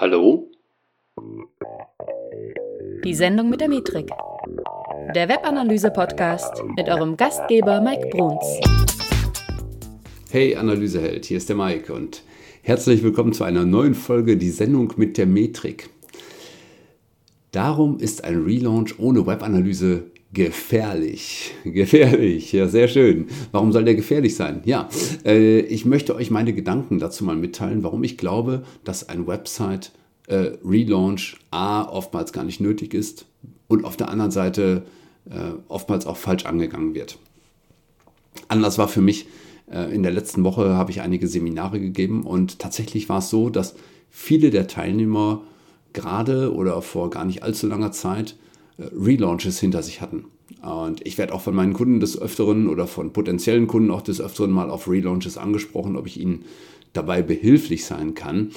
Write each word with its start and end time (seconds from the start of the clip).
Hallo? 0.00 0.50
Die 3.04 3.14
Sendung 3.14 3.50
mit 3.50 3.60
der 3.60 3.68
Metrik. 3.68 4.08
Der 5.14 5.28
Webanalyse-Podcast 5.28 6.64
mit 6.74 6.88
eurem 6.88 7.18
Gastgeber 7.18 7.82
Mike 7.82 8.08
Bruns. 8.08 8.46
Hey 10.30 10.56
Analyseheld, 10.56 11.26
hier 11.26 11.36
ist 11.36 11.50
der 11.50 11.56
Mike 11.56 11.92
und 11.92 12.22
herzlich 12.62 13.02
willkommen 13.02 13.34
zu 13.34 13.44
einer 13.44 13.66
neuen 13.66 13.94
Folge 13.94 14.38
Die 14.38 14.48
Sendung 14.48 14.94
mit 14.96 15.18
der 15.18 15.26
Metrik. 15.26 15.90
Darum 17.52 17.98
ist 17.98 18.24
ein 18.24 18.42
Relaunch 18.42 18.98
ohne 18.98 19.26
Webanalyse 19.26 20.04
Gefährlich, 20.32 21.54
gefährlich, 21.64 22.52
ja, 22.52 22.68
sehr 22.68 22.86
schön. 22.86 23.26
Warum 23.50 23.72
soll 23.72 23.84
der 23.84 23.96
gefährlich 23.96 24.36
sein? 24.36 24.62
Ja, 24.64 24.88
äh, 25.24 25.58
ich 25.58 25.84
möchte 25.84 26.14
euch 26.14 26.30
meine 26.30 26.52
Gedanken 26.52 27.00
dazu 27.00 27.24
mal 27.24 27.34
mitteilen, 27.34 27.82
warum 27.82 28.04
ich 28.04 28.16
glaube, 28.16 28.62
dass 28.84 29.08
ein 29.08 29.26
Website 29.26 29.90
äh, 30.30 30.52
Relaunch 30.64 31.36
A 31.50 31.82
oftmals 31.82 32.32
gar 32.32 32.44
nicht 32.44 32.60
nötig 32.60 32.94
ist 32.94 33.26
und 33.68 33.84
auf 33.84 33.96
der 33.96 34.08
anderen 34.08 34.30
Seite 34.30 34.84
äh, 35.28 35.52
oftmals 35.68 36.06
auch 36.06 36.16
falsch 36.16 36.46
angegangen 36.46 36.94
wird. 36.94 37.18
Anlass 38.48 38.78
war 38.78 38.88
für 38.88 39.00
mich, 39.00 39.26
äh, 39.70 39.94
in 39.94 40.02
der 40.02 40.12
letzten 40.12 40.44
Woche 40.44 40.74
habe 40.74 40.90
ich 40.90 41.00
einige 41.00 41.26
Seminare 41.26 41.80
gegeben 41.80 42.22
und 42.22 42.58
tatsächlich 42.58 43.08
war 43.08 43.18
es 43.18 43.30
so, 43.30 43.50
dass 43.50 43.74
viele 44.08 44.50
der 44.50 44.66
Teilnehmer 44.66 45.42
gerade 45.92 46.54
oder 46.54 46.80
vor 46.82 47.10
gar 47.10 47.24
nicht 47.24 47.42
allzu 47.42 47.66
langer 47.66 47.92
Zeit 47.92 48.36
Relaunches 48.78 49.60
hinter 49.60 49.82
sich 49.82 50.00
hatten. 50.00 50.24
Und 50.62 51.06
ich 51.06 51.18
werde 51.18 51.34
auch 51.34 51.40
von 51.40 51.54
meinen 51.54 51.74
Kunden 51.74 52.00
des 52.00 52.20
Öfteren 52.20 52.68
oder 52.68 52.86
von 52.86 53.12
potenziellen 53.12 53.66
Kunden 53.66 53.90
auch 53.90 54.02
des 54.02 54.20
Öfteren 54.20 54.50
mal 54.50 54.70
auf 54.70 54.88
Relaunches 54.88 55.36
angesprochen, 55.36 55.96
ob 55.96 56.06
ich 56.06 56.18
ihnen 56.18 56.44
dabei 56.92 57.22
behilflich 57.22 57.84
sein 57.84 58.14
kann. 58.14 58.50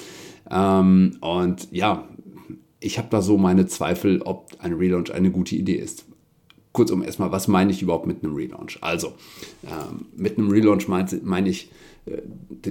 Ähm, 0.50 1.16
und 1.20 1.68
ja, 1.72 2.08
ich 2.80 2.98
habe 2.98 3.08
da 3.10 3.22
so 3.22 3.38
meine 3.38 3.66
Zweifel, 3.66 4.22
ob 4.22 4.50
ein 4.58 4.74
Relaunch 4.74 5.12
eine 5.12 5.30
gute 5.30 5.56
Idee 5.56 5.76
ist. 5.76 6.04
Kurzum 6.72 7.02
erstmal, 7.02 7.30
was 7.32 7.48
meine 7.48 7.70
ich 7.70 7.82
überhaupt 7.82 8.06
mit 8.06 8.24
einem 8.24 8.34
Relaunch? 8.34 8.78
Also, 8.80 9.14
ähm, 9.64 10.06
mit 10.16 10.38
einem 10.38 10.50
Relaunch 10.50 10.88
meine 10.88 11.08
mein 11.22 11.46
ich 11.46 11.70
äh, 12.06 12.20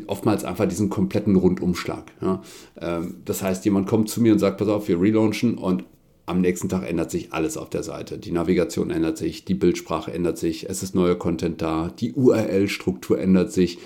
oftmals 0.08 0.44
einfach 0.44 0.68
diesen 0.68 0.90
kompletten 0.90 1.36
Rundumschlag. 1.36 2.12
Ja? 2.22 2.42
Ähm, 2.80 3.16
das 3.26 3.42
heißt, 3.42 3.66
jemand 3.66 3.88
kommt 3.88 4.10
zu 4.10 4.22
mir 4.22 4.34
und 4.34 4.40
sagt, 4.40 4.58
pass 4.58 4.68
auf, 4.68 4.88
wir 4.88 5.00
relaunchen 5.00 5.58
und 5.58 5.86
am 6.26 6.42
nächsten 6.42 6.70
Tag 6.70 6.88
ändert 6.88 7.12
sich 7.12 7.34
alles 7.34 7.58
auf 7.58 7.70
der 7.70 7.84
Seite. 7.84 8.18
Die 8.18 8.32
Navigation 8.32 8.92
ändert 8.92 9.18
sich, 9.18 9.46
die 9.46 9.56
Bildsprache 9.56 10.14
ändert 10.14 10.38
sich, 10.38 10.70
es 10.70 10.84
ist 10.84 10.96
neuer 10.96 11.16
Content 11.16 11.62
da, 11.62 11.92
die 12.00 12.14
URL-Struktur 12.14 13.20
ändert 13.20 13.52
sich. 13.52 13.80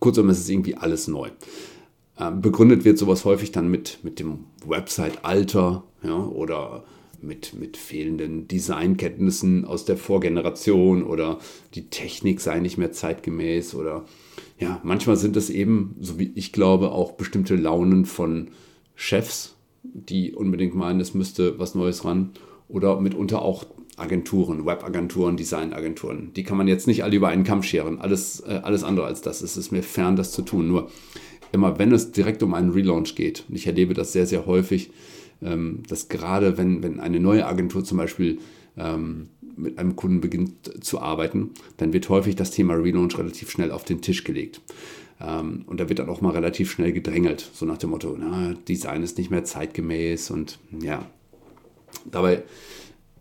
Kurzum, 0.00 0.28
es 0.30 0.38
ist 0.38 0.50
irgendwie 0.50 0.76
alles 0.76 1.08
neu. 1.08 1.30
Ähm, 2.18 2.40
begründet 2.40 2.84
wird 2.84 2.98
sowas 2.98 3.24
häufig 3.24 3.52
dann 3.52 3.68
mit, 3.68 4.00
mit 4.02 4.18
dem 4.18 4.46
Website-Alter 4.64 5.84
ja, 6.02 6.18
oder 6.18 6.84
mit, 7.20 7.54
mit 7.58 7.76
fehlenden 7.76 8.46
Designkenntnissen 8.48 9.64
aus 9.64 9.84
der 9.84 9.96
Vorgeneration 9.96 11.02
oder 11.02 11.38
die 11.74 11.88
Technik 11.88 12.40
sei 12.40 12.60
nicht 12.60 12.78
mehr 12.78 12.92
zeitgemäß 12.92 13.74
oder 13.74 14.04
ja, 14.58 14.80
manchmal 14.84 15.16
sind 15.16 15.36
es 15.36 15.50
eben, 15.50 15.96
so 16.00 16.18
wie 16.18 16.32
ich 16.34 16.52
glaube, 16.52 16.92
auch 16.92 17.12
bestimmte 17.12 17.56
Launen 17.56 18.06
von 18.06 18.48
Chefs 18.94 19.56
die 19.94 20.34
unbedingt 20.34 20.74
meinen, 20.74 21.00
es 21.00 21.14
müsste 21.14 21.58
was 21.58 21.74
Neues 21.74 22.04
ran. 22.04 22.30
Oder 22.68 23.00
mitunter 23.00 23.42
auch 23.42 23.64
Agenturen, 23.96 24.66
Webagenturen, 24.66 25.36
Designagenturen. 25.36 26.32
Die 26.34 26.42
kann 26.42 26.58
man 26.58 26.68
jetzt 26.68 26.86
nicht 26.86 27.04
alle 27.04 27.16
über 27.16 27.28
einen 27.28 27.44
Kamm 27.44 27.62
scheren. 27.62 28.00
Alles, 28.00 28.40
äh, 28.40 28.60
alles 28.62 28.82
andere 28.82 29.06
als 29.06 29.22
das. 29.22 29.40
Es 29.40 29.56
ist 29.56 29.72
mir 29.72 29.82
fern, 29.82 30.16
das 30.16 30.32
zu 30.32 30.42
tun. 30.42 30.68
Nur 30.68 30.90
immer, 31.52 31.78
wenn 31.78 31.92
es 31.92 32.12
direkt 32.12 32.42
um 32.42 32.54
einen 32.54 32.70
Relaunch 32.70 33.14
geht, 33.14 33.44
und 33.48 33.54
ich 33.56 33.66
erlebe 33.66 33.94
das 33.94 34.12
sehr, 34.12 34.26
sehr 34.26 34.46
häufig, 34.46 34.90
ähm, 35.42 35.82
dass 35.88 36.08
gerade 36.08 36.58
wenn, 36.58 36.82
wenn 36.82 37.00
eine 37.00 37.20
neue 37.20 37.46
Agentur 37.46 37.84
zum 37.84 37.98
Beispiel 37.98 38.38
ähm, 38.76 39.28
mit 39.56 39.78
einem 39.78 39.96
Kunden 39.96 40.20
beginnt 40.20 40.84
zu 40.84 41.00
arbeiten, 41.00 41.50
dann 41.78 41.92
wird 41.92 42.08
häufig 42.08 42.36
das 42.36 42.50
Thema 42.50 42.74
Relaunch 42.74 43.18
relativ 43.18 43.50
schnell 43.50 43.70
auf 43.70 43.84
den 43.84 44.02
Tisch 44.02 44.24
gelegt. 44.24 44.60
Ähm, 45.20 45.64
und 45.66 45.80
da 45.80 45.88
wird 45.88 45.98
dann 45.98 46.08
auch 46.08 46.20
mal 46.20 46.32
relativ 46.32 46.70
schnell 46.70 46.92
gedrängelt, 46.92 47.50
so 47.54 47.64
nach 47.64 47.78
dem 47.78 47.90
Motto, 47.90 48.16
na, 48.18 48.54
Design 48.68 49.02
ist 49.02 49.18
nicht 49.18 49.30
mehr 49.30 49.44
zeitgemäß 49.44 50.30
und 50.30 50.58
ja. 50.82 51.06
Dabei 52.10 52.42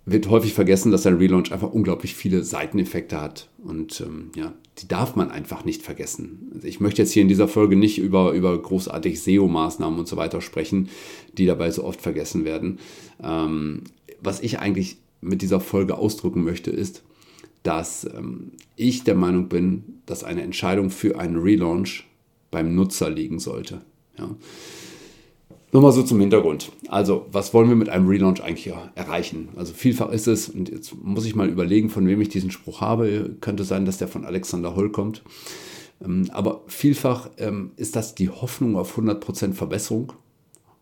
wird 0.06 0.30
häufig 0.30 0.54
vergessen, 0.54 0.92
dass 0.92 1.08
ein 1.08 1.18
Relaunch 1.18 1.52
einfach 1.52 1.72
unglaublich 1.72 2.14
viele 2.14 2.44
Seiteneffekte 2.44 3.20
hat. 3.20 3.50
Und 3.64 4.02
ähm, 4.02 4.32
ja, 4.36 4.54
die 4.78 4.88
darf 4.88 5.16
man 5.16 5.32
einfach 5.32 5.66
nicht 5.66 5.82
vergessen. 5.82 6.52
Also 6.54 6.68
ich 6.68 6.80
möchte 6.80 7.02
jetzt 7.02 7.12
hier 7.12 7.24
in 7.24 7.28
dieser 7.28 7.48
Folge 7.48 7.76
nicht 7.76 7.98
über, 7.98 8.34
über 8.34 8.62
großartig 8.62 9.22
SEO-Maßnahmen 9.22 9.98
und 9.98 10.08
so 10.08 10.16
weiter 10.16 10.42
sprechen, 10.42 10.90
die 11.38 11.48
dabei 11.48 11.72
so 11.72 11.84
oft 11.84 12.02
vergessen 12.02 12.46
werden. 12.46 12.80
Ähm, 13.22 13.84
was 14.22 14.42
ich 14.42 14.60
eigentlich 14.60 14.98
mit 15.22 15.42
dieser 15.42 15.60
Folge 15.60 15.98
ausdrücken 15.98 16.44
möchte, 16.44 16.70
ist, 16.70 17.04
dass 17.64 18.06
ähm, 18.06 18.52
ich 18.76 19.04
der 19.04 19.16
Meinung 19.16 19.50
bin, 19.50 20.02
dass 20.06 20.24
eine 20.24 20.44
Entscheidung 20.44 20.92
für 20.92 21.20
einen 21.20 21.38
Relaunch 21.38 22.06
beim 22.52 22.76
Nutzer 22.76 23.10
liegen 23.10 23.40
sollte. 23.40 23.82
Ja. 24.20 24.30
Nochmal 25.76 25.92
so 25.92 26.04
zum 26.04 26.22
Hintergrund. 26.22 26.72
Also, 26.88 27.26
was 27.34 27.54
wollen 27.54 27.68
wir 27.68 27.76
mit 27.76 27.90
einem 27.90 28.08
Relaunch 28.08 28.42
eigentlich 28.42 28.74
erreichen? 28.96 29.50
Also, 29.58 29.74
vielfach 29.74 30.10
ist 30.10 30.26
es, 30.26 30.48
und 30.48 30.70
jetzt 30.70 30.96
muss 31.04 31.26
ich 31.26 31.36
mal 31.36 31.50
überlegen, 31.50 31.90
von 31.90 32.08
wem 32.08 32.22
ich 32.22 32.30
diesen 32.30 32.50
Spruch 32.50 32.80
habe. 32.80 33.36
Könnte 33.42 33.66
sein, 33.66 33.84
dass 33.84 33.98
der 33.98 34.08
von 34.08 34.24
Alexander 34.24 34.78
Holl 34.78 34.90
kommt. 34.90 35.22
Ähm, 36.02 36.30
aber 36.32 36.62
vielfach 36.68 37.30
ähm, 37.40 37.72
ist 37.76 37.98
das 37.98 38.16
die 38.16 38.30
Hoffnung 38.30 38.78
auf 38.78 38.98
100% 38.98 39.52
Verbesserung. 39.52 40.14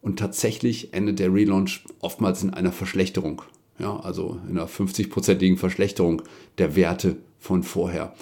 Und 0.04 0.20
tatsächlich 0.20 0.94
endet 0.94 1.18
der 1.18 1.34
Relaunch 1.34 1.86
oftmals 2.00 2.44
in 2.44 2.52
einer 2.52 2.72
Verschlechterung 2.72 3.42
ja, 3.80 4.00
also 4.00 4.40
in 4.48 4.60
einer 4.60 4.68
50-prozentigen 4.68 5.58
Verschlechterung 5.58 6.22
der 6.60 6.76
Werte 6.76 7.16
von 7.40 7.64
vorher. 7.64 8.14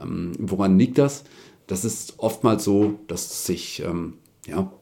Ähm, 0.00 0.30
woran 0.38 0.78
liegt 0.78 0.96
das? 0.98 1.24
Das 1.66 1.84
ist 1.84 2.20
oftmals 2.20 2.62
so, 2.62 3.00
dass 3.08 3.46
sich 3.46 3.82
ja, 4.46 4.72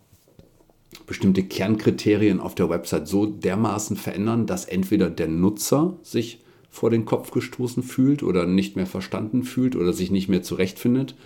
bestimmte 1.09 1.43
Kernkriterien 1.43 2.39
auf 2.39 2.55
der 2.55 2.69
Website 2.69 3.09
so 3.09 3.27
dermaßen 3.27 3.97
verändern, 3.97 4.47
dass 4.47 4.65
entweder 4.67 5.11
der 5.11 5.27
Nutzer 5.27 5.97
sich 6.03 6.41
vor 6.71 6.91
den 6.91 7.05
Kopf 7.05 7.33
gestoßen 7.33 7.83
fühlt 7.83 8.23
oder 8.23 8.47
nicht 8.47 8.77
mehr 8.77 8.87
verstanden 8.87 9.43
fühlt 9.43 9.75
oder 9.75 9.93
sich 9.93 10.13
nicht 10.13 10.29
mehr 10.29 10.43
zurechtfindet 10.43 11.17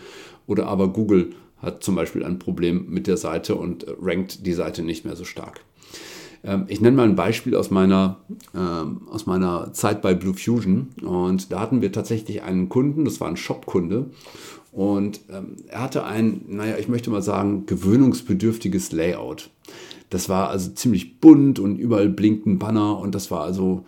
oder 0.47 0.67
aber 0.67 0.89
Google 0.89 1.35
hat 1.59 1.85
zum 1.85 1.95
Beispiel 1.95 2.25
ein 2.25 2.39
Problem 2.39 2.87
mit 2.89 3.07
der 3.07 3.17
Seite 3.17 3.55
und 3.55 3.87
rankt 4.01 4.47
die 4.47 4.53
Seite 4.53 4.83
nicht 4.83 5.05
mehr 5.05 5.17
so 5.17 5.25
stark. 5.25 5.61
Ähm, 6.45 6.65
ich 6.69 6.81
nenne 6.81 6.97
mal 6.97 7.09
ein 7.09 7.17
Beispiel 7.17 7.55
aus 7.55 7.71
meiner, 7.71 8.19
ähm, 8.55 9.03
aus 9.09 9.27
meiner 9.27 9.73
Zeit 9.73 10.03
bei 10.03 10.15
Blue 10.15 10.35
Fusion. 10.35 10.89
Und 11.03 11.53
da 11.53 11.61
hatten 11.61 11.81
wir 11.83 11.93
tatsächlich 11.93 12.43
einen 12.43 12.69
Kunden, 12.69 13.05
das 13.05 13.21
war 13.21 13.29
ein 13.29 13.37
Shop-Kunde. 13.37 14.11
Und 14.73 15.21
ähm, 15.31 15.57
er 15.69 15.83
hatte 15.83 16.05
ein, 16.05 16.43
naja, 16.49 16.77
ich 16.79 16.89
möchte 16.89 17.11
mal 17.11 17.23
sagen, 17.23 17.67
gewöhnungsbedürftiges 17.67 18.91
Layout. 18.91 19.51
Das 20.11 20.29
war 20.29 20.51
also 20.51 20.71
ziemlich 20.73 21.21
bunt 21.21 21.59
und 21.59 21.79
überall 21.79 22.09
blinkten 22.09 22.59
Banner 22.59 22.99
und 22.99 23.15
das 23.15 23.31
war 23.31 23.43
also, 23.43 23.85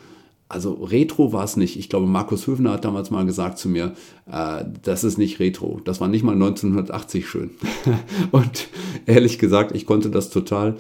also 0.49 0.73
Retro 0.73 1.33
war 1.33 1.45
es 1.45 1.57
nicht. 1.57 1.79
Ich 1.79 1.89
glaube, 1.89 2.07
Markus 2.07 2.47
Höfner 2.47 2.73
hat 2.73 2.85
damals 2.85 3.11
mal 3.11 3.27
gesagt 3.27 3.59
zu 3.59 3.69
mir, 3.69 3.95
äh, 4.31 4.65
das 4.83 5.05
ist 5.05 5.19
nicht 5.19 5.39
Retro. 5.39 5.81
Das 5.85 6.01
war 6.01 6.09
nicht 6.09 6.23
mal 6.23 6.33
1980 6.33 7.29
schön. 7.29 7.51
und 8.31 8.69
ehrlich 9.07 9.39
gesagt, 9.39 9.75
ich 9.75 9.85
konnte 9.85 10.11
das 10.11 10.31
total 10.31 10.77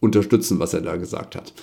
unterstützen, 0.00 0.58
was 0.58 0.74
er 0.74 0.82
da 0.82 0.96
gesagt 0.96 1.34
hat. 1.34 1.54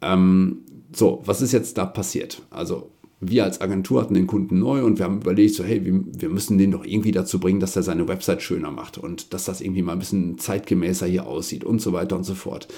Ähm, 0.00 0.62
so, 0.92 1.22
was 1.24 1.42
ist 1.42 1.52
jetzt 1.52 1.78
da 1.78 1.84
passiert? 1.84 2.42
Also 2.50 2.90
wir 3.20 3.44
als 3.44 3.60
Agentur 3.60 4.02
hatten 4.02 4.14
den 4.14 4.26
Kunden 4.26 4.58
neu 4.58 4.84
und 4.84 4.98
wir 4.98 5.06
haben 5.06 5.20
überlegt, 5.22 5.54
so 5.54 5.64
hey, 5.64 5.82
wir, 5.84 6.28
müssen 6.28 6.58
den 6.58 6.72
doch 6.72 6.84
irgendwie 6.84 7.12
dazu 7.12 7.40
bringen, 7.40 7.60
dass 7.60 7.74
er 7.74 7.82
seine 7.82 8.08
Website 8.08 8.42
schöner 8.42 8.70
macht 8.70 8.98
und 8.98 9.32
dass 9.32 9.44
das 9.44 9.60
irgendwie 9.60 9.82
mal 9.82 9.92
ein 9.92 9.98
bisschen 9.98 10.38
zeitgemäßer 10.38 11.06
hier 11.06 11.26
aussieht 11.26 11.64
und 11.64 11.80
so 11.80 11.92
weiter 11.92 12.16
und 12.16 12.24
so 12.24 12.34
fort. 12.34 12.68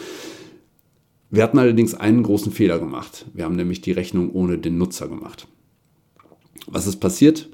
Wir 1.30 1.42
hatten 1.42 1.58
allerdings 1.58 1.94
einen 1.94 2.22
großen 2.22 2.52
Fehler 2.52 2.78
gemacht. 2.78 3.26
Wir 3.34 3.44
haben 3.44 3.56
nämlich 3.56 3.80
die 3.80 3.92
Rechnung 3.92 4.30
ohne 4.32 4.58
den 4.58 4.78
Nutzer 4.78 5.08
gemacht. 5.08 5.46
Was 6.66 6.86
ist 6.86 7.00
passiert? 7.00 7.48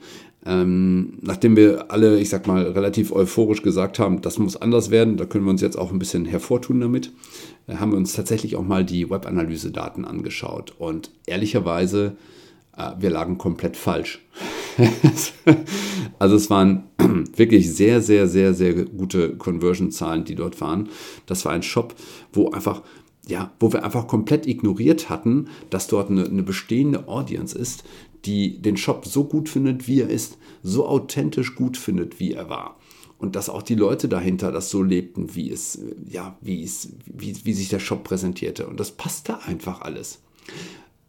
Ähm, 0.47 1.15
nachdem 1.23 1.57
wir 1.57 1.91
alle, 1.91 2.21
ich 2.21 2.29
sag 2.29 2.47
mal, 2.47 2.65
relativ 2.65 3.13
euphorisch 3.13 3.63
gesagt 3.63 3.99
haben, 3.99 4.21
das 4.21 4.39
muss 4.39 4.57
anders 4.57 4.91
werden, 4.91 5.17
da 5.17 5.25
können 5.25 5.45
wir 5.45 5.51
uns 5.51 5.63
jetzt 5.63 5.79
auch 5.79 5.91
ein 5.91 5.99
bisschen 5.99 6.27
hervortun 6.27 6.81
damit, 6.81 7.13
äh, 7.67 7.77
haben 7.77 7.93
wir 7.93 7.97
uns 7.97 8.13
tatsächlich 8.13 8.55
auch 8.57 8.65
mal 8.65 8.85
die 8.85 9.09
Webanalyse-Daten 9.09 10.05
angeschaut. 10.05 10.75
Und 10.79 11.11
ehrlicherweise, 11.27 12.17
wir 12.99 13.11
lagen 13.11 13.39
komplett 13.39 13.77
falsch. 13.77 14.21
also 16.19 16.37
es 16.37 16.51
waren 16.51 16.85
wirklich 17.37 17.73
sehr, 17.73 18.01
sehr, 18.03 18.27
sehr, 18.27 18.55
sehr 18.55 18.75
gute 18.85 19.37
Conversion-Zahlen, 19.37 20.25
die 20.25 20.35
dort 20.35 20.61
waren. 20.61 20.89
Das 21.27 21.45
war 21.45 21.53
ein 21.53 21.63
Shop, 21.63 21.95
wo 22.33 22.51
einfach 22.51 22.83
ja, 23.27 23.53
wo 23.59 23.73
wir 23.73 23.85
einfach 23.85 24.07
komplett 24.07 24.47
ignoriert 24.47 25.09
hatten, 25.09 25.49
dass 25.71 25.87
dort 25.87 26.11
eine, 26.11 26.25
eine 26.25 26.43
bestehende 26.43 27.09
Audience 27.09 27.57
ist, 27.57 27.85
die 28.25 28.61
den 28.61 28.77
Shop 28.77 29.07
so 29.07 29.25
gut 29.25 29.49
findet, 29.49 29.89
wie 29.89 30.01
er 30.01 30.11
ist, 30.11 30.39
so 30.63 30.87
authentisch 30.87 31.55
gut 31.55 31.77
findet, 31.77 32.21
wie 32.21 32.33
er 32.33 32.49
war. 32.49 32.79
Und 33.19 33.37
dass 33.37 33.49
auch 33.49 33.63
die 33.63 33.77
Leute 33.77 34.09
dahinter 34.09 34.53
das 34.53 34.71
so 34.71 34.83
lebten, 34.83 35.35
wie 35.35 35.51
es, 35.51 35.81
ja, 36.07 36.37
wie 36.41 36.63
es, 36.63 36.91
wie, 37.07 37.35
wie 37.45 37.53
sich 37.55 37.69
der 37.69 37.79
Shop 37.79 38.05
präsentierte. 38.05 38.67
Und 38.67 38.79
das 38.79 38.93
passte 38.93 39.43
einfach 39.45 39.81
alles. 39.81 40.21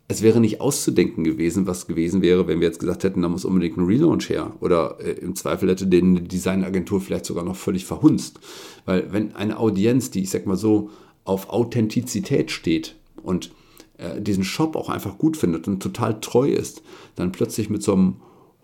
Es 0.08 0.22
wäre 0.22 0.40
nicht 0.40 0.62
auszudenken 0.62 1.24
gewesen, 1.24 1.66
was 1.66 1.88
gewesen 1.88 2.22
wäre, 2.22 2.48
wenn 2.48 2.60
wir 2.60 2.68
jetzt 2.68 2.80
gesagt 2.80 3.04
hätten, 3.04 3.24
da 3.24 3.30
muss 3.30 3.44
unbedingt 3.44 3.78
ein 3.78 3.86
Relaunch 3.86 4.30
her. 4.30 4.54
Oder 4.60 5.00
äh, 5.00 5.14
im 5.14 5.36
Zweifel 5.36 5.70
hätte 5.70 5.88
den 5.88 6.28
Designagentur 6.28 7.02
vielleicht 7.02 7.26
sogar 7.26 7.44
noch 7.44 7.56
völlig 7.56 7.86
verhunzt. 7.86 8.40
Weil 8.86 9.12
wenn 9.12 9.36
eine 9.36 9.58
Audienz, 9.58 10.12
die 10.12 10.22
ich 10.22 10.30
sag 10.30 10.46
mal 10.46 10.58
so, 10.58 10.92
auf 11.24 11.50
Authentizität 11.50 12.52
steht 12.52 12.96
und 13.24 13.52
äh, 13.98 14.22
diesen 14.22 14.44
Shop 14.44 14.76
auch 14.76 14.90
einfach 14.90 15.18
gut 15.18 15.38
findet 15.38 15.68
und 15.68 15.82
total 15.82 16.20
treu 16.22 16.50
ist, 16.50 16.84
dann 17.16 17.32
plötzlich 17.32 17.70
mit 17.70 17.82
so 17.82 17.94
einem 17.94 18.16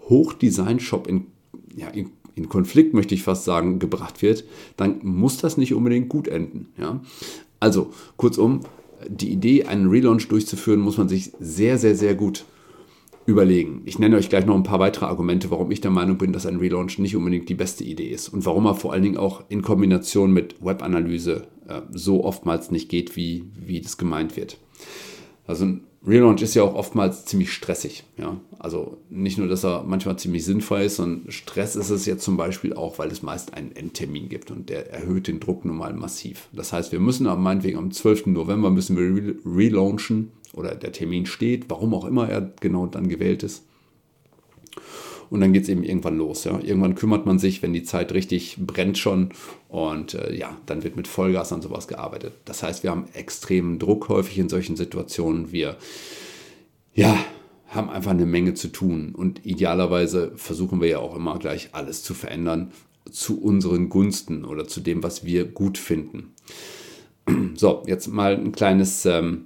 Hochdesign-Shop 0.09 1.07
in, 1.07 1.25
ja, 1.75 1.87
in, 1.87 2.11
in, 2.35 2.49
Konflikt, 2.49 2.93
möchte 2.93 3.15
ich 3.15 3.23
fast 3.23 3.45
sagen, 3.45 3.79
gebracht 3.79 4.21
wird, 4.21 4.43
dann 4.77 4.99
muss 5.03 5.37
das 5.37 5.57
nicht 5.57 5.73
unbedingt 5.73 6.09
gut 6.09 6.27
enden. 6.27 6.67
Ja? 6.77 7.01
Also, 7.59 7.91
kurzum, 8.17 8.61
die 9.07 9.31
Idee, 9.31 9.65
einen 9.65 9.89
Relaunch 9.89 10.27
durchzuführen, 10.27 10.79
muss 10.79 10.97
man 10.97 11.09
sich 11.09 11.31
sehr, 11.39 11.77
sehr, 11.77 11.95
sehr 11.95 12.15
gut 12.15 12.45
überlegen. 13.25 13.81
Ich 13.85 13.99
nenne 13.99 14.17
euch 14.17 14.29
gleich 14.29 14.45
noch 14.45 14.55
ein 14.55 14.63
paar 14.63 14.79
weitere 14.79 15.05
Argumente, 15.05 15.51
warum 15.51 15.71
ich 15.71 15.81
der 15.81 15.91
Meinung 15.91 16.17
bin, 16.17 16.33
dass 16.33 16.45
ein 16.45 16.57
Relaunch 16.57 16.97
nicht 16.97 17.15
unbedingt 17.15 17.49
die 17.49 17.55
beste 17.55 17.83
Idee 17.83 18.09
ist 18.09 18.29
und 18.29 18.45
warum 18.45 18.65
er 18.65 18.75
vor 18.75 18.93
allen 18.93 19.03
Dingen 19.03 19.17
auch 19.17 19.43
in 19.49 19.61
Kombination 19.61 20.33
mit 20.33 20.55
Webanalyse 20.63 21.47
äh, 21.67 21.81
so 21.91 22.23
oftmals 22.23 22.71
nicht 22.71 22.89
geht, 22.89 23.15
wie, 23.15 23.45
wie 23.55 23.81
das 23.81 23.97
gemeint 23.97 24.35
wird. 24.35 24.57
Also 25.45 25.65
ein 25.65 25.83
Relaunch 26.05 26.41
ist 26.41 26.55
ja 26.55 26.63
auch 26.63 26.73
oftmals 26.73 27.25
ziemlich 27.25 27.53
stressig. 27.53 28.03
Ja? 28.17 28.37
Also 28.57 28.97
nicht 29.09 29.37
nur, 29.37 29.47
dass 29.47 29.63
er 29.63 29.83
manchmal 29.83 30.17
ziemlich 30.17 30.43
sinnvoll 30.43 30.81
ist, 30.81 30.95
sondern 30.95 31.31
Stress 31.31 31.75
ist 31.75 31.91
es 31.91 32.07
jetzt 32.07 32.23
zum 32.23 32.37
Beispiel 32.37 32.73
auch, 32.73 32.97
weil 32.97 33.11
es 33.11 33.21
meist 33.21 33.53
einen 33.53 33.75
Endtermin 33.75 34.27
gibt 34.27 34.49
und 34.49 34.69
der 34.69 34.91
erhöht 34.91 35.27
den 35.27 35.39
Druck 35.39 35.63
nun 35.63 35.77
mal 35.77 35.93
massiv. 35.93 36.47
Das 36.53 36.73
heißt, 36.73 36.91
wir 36.91 36.99
müssen 36.99 37.27
am 37.27 37.43
meinetwegen 37.43 37.77
am 37.77 37.91
12. 37.91 38.27
November 38.27 38.71
müssen 38.71 38.97
wir 38.97 39.35
relaunchen 39.45 40.31
oder 40.53 40.73
der 40.73 40.91
Termin 40.91 41.27
steht, 41.27 41.69
warum 41.69 41.93
auch 41.93 42.05
immer 42.05 42.27
er 42.27 42.51
genau 42.59 42.87
dann 42.87 43.07
gewählt 43.07 43.43
ist. 43.43 43.63
Und 45.31 45.39
dann 45.39 45.53
geht 45.53 45.63
es 45.63 45.69
eben 45.69 45.83
irgendwann 45.83 46.17
los. 46.17 46.43
Ja. 46.43 46.59
Irgendwann 46.59 46.93
kümmert 46.93 47.25
man 47.25 47.39
sich, 47.39 47.63
wenn 47.63 47.71
die 47.71 47.83
Zeit 47.83 48.11
richtig 48.11 48.57
brennt 48.59 48.97
schon. 48.97 49.29
Und 49.69 50.13
äh, 50.13 50.35
ja, 50.35 50.57
dann 50.65 50.83
wird 50.83 50.97
mit 50.97 51.07
Vollgas 51.07 51.53
an 51.53 51.61
sowas 51.61 51.87
gearbeitet. 51.87 52.33
Das 52.43 52.63
heißt, 52.63 52.83
wir 52.83 52.91
haben 52.91 53.05
extremen 53.13 53.79
Druck 53.79 54.09
häufig 54.09 54.37
in 54.37 54.49
solchen 54.49 54.75
Situationen. 54.75 55.53
Wir 55.53 55.77
ja, 56.93 57.17
haben 57.69 57.89
einfach 57.89 58.11
eine 58.11 58.25
Menge 58.25 58.55
zu 58.55 58.67
tun. 58.67 59.15
Und 59.15 59.45
idealerweise 59.45 60.33
versuchen 60.35 60.81
wir 60.81 60.89
ja 60.89 60.99
auch 60.99 61.15
immer 61.15 61.39
gleich 61.39 61.69
alles 61.71 62.03
zu 62.03 62.13
verändern 62.13 62.71
zu 63.09 63.41
unseren 63.41 63.87
Gunsten 63.87 64.43
oder 64.43 64.67
zu 64.67 64.81
dem, 64.81 65.01
was 65.01 65.25
wir 65.25 65.45
gut 65.45 65.77
finden. 65.77 66.33
So, 67.55 67.83
jetzt 67.87 68.07
mal 68.07 68.35
ein 68.35 68.51
kleines. 68.51 69.05
Ähm, 69.05 69.45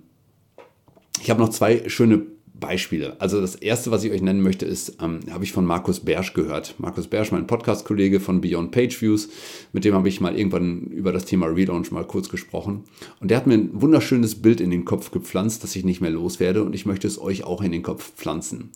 ich 1.22 1.30
habe 1.30 1.42
noch 1.42 1.50
zwei 1.50 1.88
schöne 1.90 2.26
Beispiele. 2.60 3.20
Also 3.20 3.42
das 3.42 3.56
erste, 3.56 3.92
was 3.92 4.04
ich 4.04 4.12
euch 4.12 4.22
nennen 4.22 4.42
möchte, 4.42 4.66
ist, 4.66 4.98
ähm, 5.02 5.20
habe 5.30 5.44
ich 5.44 5.52
von 5.52 5.66
Markus 5.66 6.00
Bersch 6.00 6.34
gehört. 6.34 6.76
Markus 6.78 7.08
Bersch, 7.08 7.32
mein 7.32 7.48
Podcast-Kollege 7.48 8.20
von 8.20 8.42
Beyond 8.42 8.72
Page 8.72 9.02
Views, 9.02 9.30
mit 9.74 9.84
dem 9.84 9.94
habe 9.94 10.08
ich 10.08 10.22
mal 10.22 10.38
irgendwann 10.38 10.82
über 10.86 11.12
das 11.12 11.26
Thema 11.26 11.48
Relaunch 11.48 11.92
mal 11.92 12.06
kurz 12.06 12.30
gesprochen. 12.30 12.84
Und 13.20 13.30
der 13.30 13.38
hat 13.38 13.48
mir 13.48 13.56
ein 13.56 13.70
wunderschönes 13.74 14.36
Bild 14.36 14.62
in 14.62 14.72
den 14.72 14.86
Kopf 14.86 15.12
gepflanzt, 15.12 15.64
das 15.64 15.76
ich 15.76 15.84
nicht 15.84 16.02
mehr 16.02 16.12
loswerde 16.12 16.64
und 16.64 16.74
ich 16.76 16.86
möchte 16.86 17.08
es 17.08 17.20
euch 17.20 17.44
auch 17.44 17.62
in 17.62 17.72
den 17.72 17.84
Kopf 17.84 18.14
pflanzen. 18.16 18.72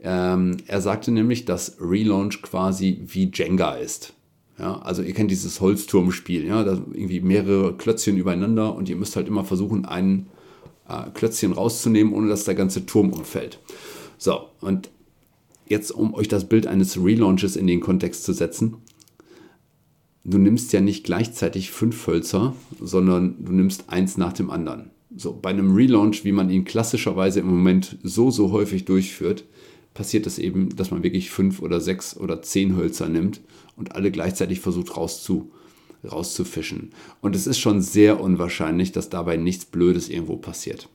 Ähm, 0.00 0.56
er 0.66 0.80
sagte 0.80 1.10
nämlich, 1.10 1.44
dass 1.44 1.76
Relaunch 1.80 2.42
quasi 2.42 3.02
wie 3.06 3.30
Jenga 3.32 3.74
ist. 3.74 4.14
Ja, 4.58 4.78
also 4.80 5.02
ihr 5.02 5.14
kennt 5.14 5.30
dieses 5.30 5.60
Holzturmspiel, 5.60 6.44
ja, 6.44 6.64
da 6.64 6.72
irgendwie 6.72 7.20
mehrere 7.20 7.74
Klötzchen 7.74 8.16
übereinander 8.16 8.74
und 8.74 8.88
ihr 8.88 8.96
müsst 8.96 9.14
halt 9.14 9.28
immer 9.28 9.44
versuchen, 9.44 9.84
einen 9.84 10.26
äh, 10.88 11.10
Klötzchen 11.14 11.52
rauszunehmen, 11.52 12.12
ohne 12.12 12.28
dass 12.28 12.44
der 12.44 12.54
ganze 12.54 12.86
Turm 12.86 13.10
umfällt. 13.10 13.58
So, 14.16 14.48
und 14.60 14.90
jetzt, 15.66 15.90
um 15.90 16.14
euch 16.14 16.28
das 16.28 16.48
Bild 16.48 16.66
eines 16.66 17.02
Relaunches 17.02 17.56
in 17.56 17.66
den 17.66 17.80
Kontext 17.80 18.24
zu 18.24 18.32
setzen, 18.32 18.78
du 20.24 20.38
nimmst 20.38 20.72
ja 20.72 20.80
nicht 20.80 21.04
gleichzeitig 21.04 21.70
fünf 21.70 22.06
Hölzer, 22.06 22.54
sondern 22.80 23.44
du 23.44 23.52
nimmst 23.52 23.84
eins 23.88 24.16
nach 24.16 24.32
dem 24.32 24.50
anderen. 24.50 24.90
So, 25.16 25.38
bei 25.40 25.50
einem 25.50 25.74
Relaunch, 25.74 26.24
wie 26.24 26.32
man 26.32 26.50
ihn 26.50 26.64
klassischerweise 26.64 27.40
im 27.40 27.46
Moment 27.46 27.98
so, 28.02 28.30
so 28.30 28.50
häufig 28.52 28.84
durchführt, 28.84 29.44
passiert 29.94 30.26
es 30.26 30.38
eben, 30.38 30.76
dass 30.76 30.90
man 30.90 31.02
wirklich 31.02 31.30
fünf 31.30 31.60
oder 31.60 31.80
sechs 31.80 32.16
oder 32.16 32.42
zehn 32.42 32.76
Hölzer 32.76 33.08
nimmt 33.08 33.40
und 33.76 33.92
alle 33.92 34.10
gleichzeitig 34.10 34.60
versucht 34.60 34.96
rauszu, 34.96 35.50
rauszufischen. 36.04 36.90
Und 37.20 37.34
es 37.34 37.46
ist 37.46 37.58
schon 37.58 37.82
sehr 37.82 38.20
unwahrscheinlich, 38.20 38.92
dass 38.92 39.10
dabei 39.10 39.36
nichts 39.36 39.64
Blödes 39.64 40.08
irgendwo 40.08 40.36
passiert. 40.36 40.88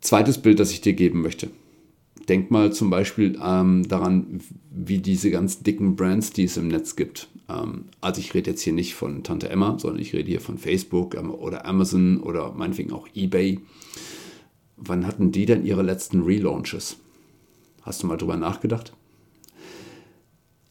Zweites 0.00 0.38
Bild, 0.38 0.60
das 0.60 0.70
ich 0.70 0.80
dir 0.80 0.92
geben 0.92 1.22
möchte. 1.22 1.50
Denk 2.28 2.50
mal 2.50 2.72
zum 2.72 2.90
Beispiel 2.90 3.38
ähm, 3.42 3.86
daran, 3.88 4.40
wie 4.70 4.98
diese 4.98 5.30
ganz 5.30 5.62
dicken 5.62 5.96
Brands, 5.96 6.30
die 6.30 6.44
es 6.44 6.56
im 6.56 6.68
Netz 6.68 6.96
gibt. 6.96 7.28
Ähm, 7.48 7.86
also 8.00 8.20
ich 8.20 8.32
rede 8.34 8.50
jetzt 8.50 8.62
hier 8.62 8.72
nicht 8.72 8.94
von 8.94 9.22
Tante 9.22 9.48
Emma, 9.48 9.78
sondern 9.78 10.00
ich 10.00 10.14
rede 10.14 10.30
hier 10.30 10.40
von 10.40 10.58
Facebook 10.58 11.14
ähm, 11.14 11.30
oder 11.30 11.66
Amazon 11.66 12.20
oder 12.20 12.52
meinetwegen 12.52 12.92
auch 12.92 13.08
eBay. 13.14 13.60
Wann 14.76 15.06
hatten 15.06 15.32
die 15.32 15.46
denn 15.46 15.64
ihre 15.64 15.82
letzten 15.82 16.22
Relaunches? 16.22 16.96
Hast 17.82 18.02
du 18.02 18.06
mal 18.06 18.16
drüber 18.16 18.36
nachgedacht? 18.36 18.92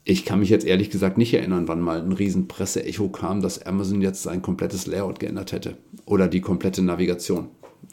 Ich 0.05 0.25
kann 0.25 0.39
mich 0.39 0.49
jetzt 0.49 0.65
ehrlich 0.65 0.89
gesagt 0.89 1.17
nicht 1.17 1.33
erinnern, 1.33 1.67
wann 1.67 1.79
mal 1.79 2.01
ein 2.01 2.11
riesen 2.11 2.47
Presse-Echo 2.47 3.09
kam, 3.09 3.41
dass 3.41 3.65
Amazon 3.65 4.01
jetzt 4.01 4.23
sein 4.23 4.41
komplettes 4.41 4.85
Layout 4.85 5.19
geändert 5.19 5.53
hätte 5.53 5.77
oder 6.05 6.27
die 6.27 6.41
komplette 6.41 6.81
Navigation. 6.81 7.47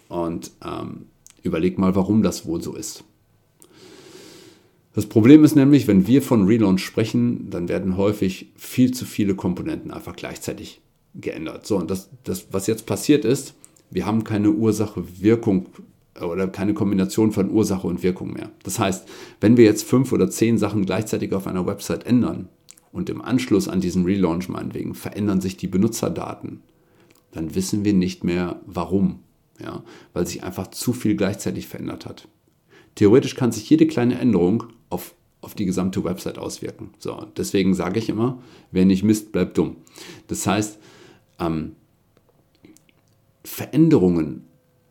Und 0.08 0.50
ähm, 0.64 1.06
überleg 1.42 1.78
mal, 1.78 1.94
warum 1.94 2.22
das 2.22 2.46
wohl 2.46 2.60
so 2.62 2.74
ist. 2.74 3.04
Das 4.92 5.06
Problem 5.06 5.44
ist 5.44 5.54
nämlich, 5.54 5.86
wenn 5.86 6.08
wir 6.08 6.20
von 6.20 6.46
Relaunch 6.46 6.84
sprechen, 6.84 7.48
dann 7.48 7.68
werden 7.68 7.96
häufig 7.96 8.52
viel 8.56 8.92
zu 8.92 9.04
viele 9.04 9.36
Komponenten 9.36 9.92
einfach 9.92 10.16
gleichzeitig 10.16 10.80
geändert. 11.14 11.64
So, 11.64 11.76
und 11.76 11.90
das, 11.90 12.10
das 12.24 12.48
was 12.50 12.66
jetzt 12.66 12.86
passiert 12.86 13.24
ist, 13.24 13.54
wir 13.90 14.04
haben 14.04 14.24
keine 14.24 14.50
Ursache-Wirkung 14.50 15.68
oder 16.20 16.48
keine 16.48 16.74
Kombination 16.74 17.32
von 17.32 17.50
Ursache 17.50 17.86
und 17.86 18.02
Wirkung 18.02 18.32
mehr. 18.32 18.50
Das 18.62 18.78
heißt, 18.78 19.08
wenn 19.40 19.56
wir 19.56 19.64
jetzt 19.64 19.84
fünf 19.84 20.12
oder 20.12 20.30
zehn 20.30 20.58
Sachen 20.58 20.86
gleichzeitig 20.86 21.32
auf 21.32 21.46
einer 21.46 21.66
Website 21.66 22.06
ändern 22.06 22.48
und 22.92 23.10
im 23.10 23.22
Anschluss 23.22 23.68
an 23.68 23.80
diesen 23.80 24.04
Relaunch 24.04 24.48
meinetwegen 24.48 24.94
verändern 24.94 25.40
sich 25.40 25.56
die 25.56 25.68
Benutzerdaten, 25.68 26.62
dann 27.32 27.54
wissen 27.54 27.84
wir 27.84 27.92
nicht 27.92 28.24
mehr 28.24 28.60
warum, 28.66 29.20
ja, 29.60 29.82
weil 30.12 30.26
sich 30.26 30.42
einfach 30.42 30.68
zu 30.68 30.92
viel 30.92 31.16
gleichzeitig 31.16 31.68
verändert 31.68 32.06
hat. 32.06 32.28
Theoretisch 32.94 33.36
kann 33.36 33.52
sich 33.52 33.68
jede 33.70 33.86
kleine 33.86 34.18
Änderung 34.18 34.64
auf, 34.88 35.14
auf 35.40 35.54
die 35.54 35.64
gesamte 35.64 36.02
Website 36.04 36.38
auswirken. 36.38 36.90
So, 36.98 37.26
deswegen 37.36 37.74
sage 37.74 37.98
ich 37.98 38.08
immer, 38.08 38.42
wer 38.72 38.84
nicht 38.84 39.04
misst, 39.04 39.32
bleibt 39.32 39.56
dumm. 39.56 39.76
Das 40.26 40.46
heißt, 40.46 40.78
ähm, 41.38 41.76
Veränderungen 43.44 44.44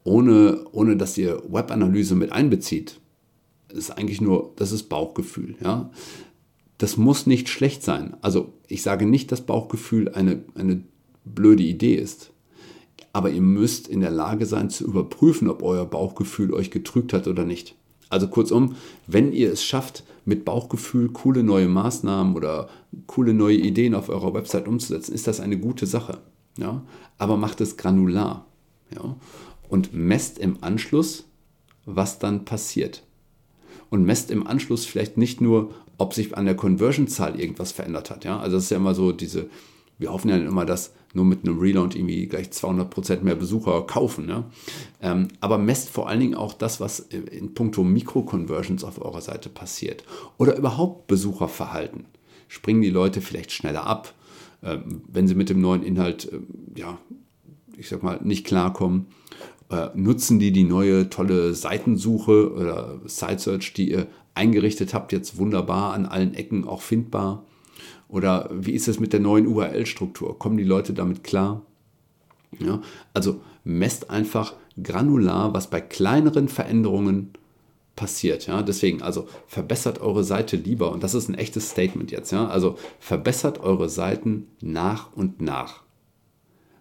ohne, 0.09 0.65
ohne 0.71 0.97
dass 0.97 1.17
ihr 1.17 1.41
Webanalyse 1.47 2.15
mit 2.15 2.31
einbezieht, 2.31 2.99
ist 3.69 3.91
eigentlich 3.91 4.21
nur, 4.21 4.53
das 4.55 4.71
ist 4.71 4.89
Bauchgefühl. 4.89 5.55
Ja? 5.63 5.91
Das 6.79 6.97
muss 6.97 7.27
nicht 7.27 7.47
schlecht 7.47 7.83
sein. 7.83 8.17
Also 8.21 8.53
ich 8.67 8.81
sage 8.81 9.05
nicht, 9.05 9.31
dass 9.31 9.45
Bauchgefühl 9.45 10.09
eine, 10.09 10.43
eine 10.55 10.81
blöde 11.25 11.63
Idee 11.63 11.95
ist. 11.95 12.31
Aber 13.13 13.29
ihr 13.29 13.41
müsst 13.41 13.87
in 13.87 14.01
der 14.01 14.11
Lage 14.11 14.45
sein 14.45 14.69
zu 14.69 14.85
überprüfen, 14.85 15.47
ob 15.49 15.61
euer 15.61 15.85
Bauchgefühl 15.85 16.53
euch 16.53 16.71
getrügt 16.71 17.13
hat 17.13 17.27
oder 17.27 17.45
nicht. 17.45 17.75
Also 18.09 18.27
kurzum, 18.27 18.75
wenn 19.05 19.31
ihr 19.31 19.51
es 19.51 19.63
schafft, 19.63 20.03
mit 20.25 20.45
Bauchgefühl 20.45 21.09
coole 21.09 21.43
neue 21.43 21.67
Maßnahmen 21.67 22.35
oder 22.35 22.69
coole 23.05 23.33
neue 23.33 23.57
Ideen 23.57 23.93
auf 23.93 24.09
eurer 24.09 24.33
Website 24.33 24.67
umzusetzen, 24.67 25.13
ist 25.13 25.27
das 25.27 25.39
eine 25.39 25.59
gute 25.59 25.85
Sache. 25.85 26.19
Ja? 26.57 26.83
Aber 27.19 27.37
macht 27.37 27.61
es 27.61 27.77
granular. 27.77 28.47
Ja? 28.93 29.15
Und 29.69 29.93
messt 29.93 30.39
im 30.39 30.57
Anschluss, 30.61 31.25
was 31.85 32.19
dann 32.19 32.43
passiert. 32.43 33.03
Und 33.89 34.03
messt 34.03 34.29
im 34.31 34.45
Anschluss 34.45 34.85
vielleicht 34.85 35.17
nicht 35.17 35.39
nur, 35.41 35.73
ob 35.97 36.13
sich 36.13 36.35
an 36.35 36.45
der 36.45 36.55
Conversion-Zahl 36.55 37.39
irgendwas 37.39 37.71
verändert 37.71 38.09
hat. 38.09 38.25
Ja? 38.25 38.39
Also 38.39 38.57
das 38.57 38.65
ist 38.65 38.71
ja 38.71 38.77
immer 38.77 38.95
so 38.95 39.11
diese, 39.11 39.49
wir 39.97 40.11
hoffen 40.11 40.29
ja 40.29 40.37
immer, 40.37 40.65
dass 40.65 40.93
nur 41.13 41.25
mit 41.25 41.43
einem 41.43 41.59
Relaunch 41.59 41.95
irgendwie 41.95 42.27
gleich 42.27 42.47
200% 42.47 43.21
mehr 43.21 43.35
Besucher 43.35 43.81
kaufen. 43.85 44.29
Ja? 44.29 44.49
Ähm, 45.01 45.29
aber 45.39 45.57
messt 45.57 45.89
vor 45.89 46.07
allen 46.07 46.19
Dingen 46.19 46.35
auch 46.35 46.53
das, 46.53 46.79
was 46.79 46.99
in 46.99 47.53
puncto 47.53 47.83
Mikro-Conversions 47.83 48.83
auf 48.83 49.01
eurer 49.01 49.21
Seite 49.21 49.49
passiert. 49.49 50.03
Oder 50.37 50.55
überhaupt 50.55 51.07
Besucherverhalten. 51.07 52.05
Springen 52.47 52.81
die 52.81 52.89
Leute 52.89 53.21
vielleicht 53.21 53.51
schneller 53.51 53.85
ab, 53.85 54.13
äh, 54.61 54.77
wenn 55.07 55.27
sie 55.27 55.35
mit 55.35 55.49
dem 55.49 55.61
neuen 55.61 55.83
Inhalt, 55.83 56.31
äh, 56.31 56.39
ja, 56.79 56.99
ich 57.77 57.89
sag 57.89 58.03
mal, 58.03 58.19
nicht 58.21 58.45
klarkommen 58.45 59.07
Äh, 59.69 59.89
nutzen 59.93 60.39
die 60.39 60.51
die 60.51 60.63
neue 60.63 61.09
tolle 61.09 61.53
Seitensuche 61.53 62.51
oder 62.53 62.99
Site 63.05 63.39
Search, 63.39 63.73
die 63.73 63.91
ihr 63.91 64.07
eingerichtet 64.33 64.93
habt, 64.93 65.11
jetzt 65.11 65.37
wunderbar 65.37 65.93
an 65.93 66.05
allen 66.05 66.33
Ecken 66.33 66.67
auch 66.67 66.81
findbar? 66.81 67.45
Oder 68.07 68.49
wie 68.51 68.71
ist 68.71 68.87
es 68.87 68.99
mit 68.99 69.13
der 69.13 69.19
neuen 69.19 69.45
URL-Struktur? 69.45 70.39
Kommen 70.39 70.57
die 70.57 70.63
Leute 70.63 70.93
damit 70.93 71.23
klar? 71.23 71.61
Ja, 72.57 72.81
also 73.13 73.41
messt 73.63 74.09
einfach 74.09 74.53
granular, 74.81 75.53
was 75.53 75.69
bei 75.69 75.81
kleineren 75.81 76.47
Veränderungen 76.47 77.33
passiert. 77.95 78.47
Ja? 78.47 78.63
Deswegen, 78.63 79.01
also 79.03 79.27
verbessert 79.45 80.01
eure 80.01 80.23
Seite 80.23 80.55
lieber, 80.55 80.91
und 80.91 81.03
das 81.03 81.13
ist 81.13 81.29
ein 81.29 81.35
echtes 81.35 81.69
Statement 81.69 82.11
jetzt, 82.11 82.31
ja? 82.31 82.47
also 82.47 82.77
verbessert 82.99 83.59
eure 83.59 83.89
Seiten 83.89 84.47
nach 84.61 85.13
und 85.13 85.41
nach. 85.41 85.83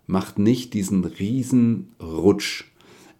Macht 0.06 0.38
nicht 0.38 0.72
diesen 0.72 1.04
riesen 1.04 1.92
Rutsch. 2.00 2.64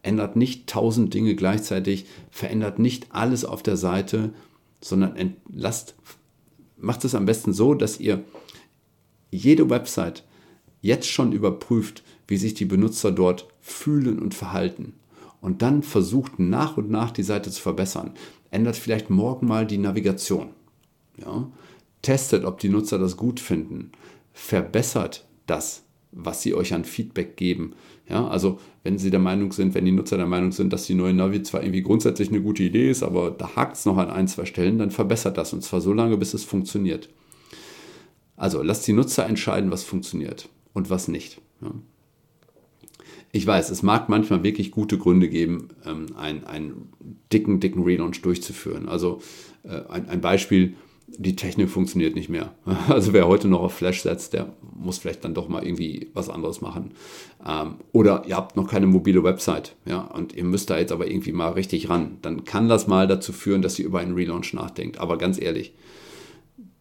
Ändert 0.02 0.36
nicht 0.36 0.68
tausend 0.68 1.12
Dinge 1.14 1.34
gleichzeitig, 1.34 2.06
verändert 2.30 2.78
nicht 2.78 3.06
alles 3.10 3.44
auf 3.44 3.62
der 3.62 3.76
Seite, 3.76 4.32
sondern 4.80 5.36
lasst, 5.52 5.94
macht 6.76 7.04
es 7.04 7.14
am 7.14 7.26
besten 7.26 7.52
so, 7.52 7.74
dass 7.74 7.98
ihr 7.98 8.22
jede 9.30 9.68
Website 9.68 10.24
jetzt 10.80 11.08
schon 11.08 11.32
überprüft, 11.32 12.04
wie 12.26 12.36
sich 12.36 12.54
die 12.54 12.64
Benutzer 12.64 13.10
dort 13.10 13.48
fühlen 13.60 14.18
und 14.18 14.34
verhalten 14.34 14.94
und 15.40 15.62
dann 15.62 15.82
versucht 15.82 16.38
nach 16.38 16.76
und 16.76 16.90
nach 16.90 17.10
die 17.10 17.22
Seite 17.22 17.50
zu 17.50 17.60
verbessern. 17.60 18.12
Ändert 18.50 18.76
vielleicht 18.76 19.10
morgen 19.10 19.46
mal 19.46 19.66
die 19.66 19.78
Navigation. 19.78 20.50
Ja? 21.16 21.50
Testet, 22.02 22.44
ob 22.44 22.58
die 22.60 22.68
Nutzer 22.68 22.98
das 22.98 23.16
gut 23.16 23.40
finden. 23.40 23.92
Verbessert 24.32 25.26
das, 25.46 25.84
was 26.18 26.42
sie 26.42 26.54
euch 26.54 26.74
an 26.74 26.84
Feedback 26.84 27.36
geben. 27.36 27.74
Ja, 28.08 28.26
also 28.26 28.58
wenn 28.82 28.98
sie 28.98 29.10
der 29.10 29.20
Meinung 29.20 29.52
sind, 29.52 29.74
wenn 29.74 29.84
die 29.84 29.92
Nutzer 29.92 30.16
der 30.16 30.26
Meinung 30.26 30.50
sind, 30.52 30.72
dass 30.72 30.86
die 30.86 30.94
neue 30.94 31.14
Navi 31.14 31.42
zwar 31.42 31.62
irgendwie 31.62 31.82
grundsätzlich 31.82 32.28
eine 32.28 32.42
gute 32.42 32.64
Idee 32.64 32.90
ist, 32.90 33.02
aber 33.02 33.30
da 33.30 33.54
hakt 33.54 33.76
es 33.76 33.86
noch 33.86 33.96
an 33.98 34.10
ein, 34.10 34.26
zwei 34.26 34.44
Stellen, 34.44 34.78
dann 34.78 34.90
verbessert 34.90 35.38
das 35.38 35.52
und 35.52 35.62
zwar 35.62 35.80
so 35.80 35.92
lange, 35.92 36.16
bis 36.16 36.34
es 36.34 36.44
funktioniert. 36.44 37.08
Also 38.36 38.62
lasst 38.62 38.86
die 38.86 38.92
Nutzer 38.92 39.26
entscheiden, 39.26 39.70
was 39.70 39.84
funktioniert 39.84 40.48
und 40.72 40.90
was 40.90 41.08
nicht. 41.08 41.40
Ja. 41.60 41.72
Ich 43.30 43.46
weiß, 43.46 43.70
es 43.70 43.82
mag 43.82 44.08
manchmal 44.08 44.42
wirklich 44.42 44.70
gute 44.70 44.96
Gründe 44.98 45.28
geben, 45.28 45.68
ähm, 45.84 46.06
einen, 46.16 46.44
einen 46.44 46.92
dicken, 47.32 47.60
dicken 47.60 47.82
Relaunch 47.82 48.22
durchzuführen. 48.22 48.88
Also 48.88 49.20
äh, 49.64 49.82
ein, 49.88 50.08
ein 50.08 50.20
Beispiel, 50.20 50.74
die 51.16 51.36
Technik 51.36 51.70
funktioniert 51.70 52.14
nicht 52.14 52.28
mehr. 52.28 52.52
Also 52.88 53.12
wer 53.12 53.26
heute 53.26 53.48
noch 53.48 53.60
auf 53.60 53.74
Flash 53.74 54.02
setzt, 54.02 54.32
der 54.32 54.52
muss 54.74 54.98
vielleicht 54.98 55.24
dann 55.24 55.34
doch 55.34 55.48
mal 55.48 55.64
irgendwie 55.64 56.10
was 56.14 56.28
anderes 56.28 56.60
machen. 56.60 56.92
Ähm, 57.46 57.76
oder 57.92 58.24
ihr 58.26 58.36
habt 58.36 58.56
noch 58.56 58.68
keine 58.68 58.86
mobile 58.86 59.24
Website, 59.24 59.76
ja, 59.84 60.00
und 60.00 60.34
ihr 60.34 60.44
müsst 60.44 60.70
da 60.70 60.78
jetzt 60.78 60.92
aber 60.92 61.06
irgendwie 61.08 61.32
mal 61.32 61.50
richtig 61.50 61.88
ran. 61.88 62.18
Dann 62.22 62.44
kann 62.44 62.68
das 62.68 62.86
mal 62.86 63.06
dazu 63.06 63.32
führen, 63.32 63.62
dass 63.62 63.78
ihr 63.78 63.86
über 63.86 64.00
einen 64.00 64.14
Relaunch 64.14 64.52
nachdenkt. 64.52 64.98
Aber 64.98 65.18
ganz 65.18 65.40
ehrlich, 65.40 65.74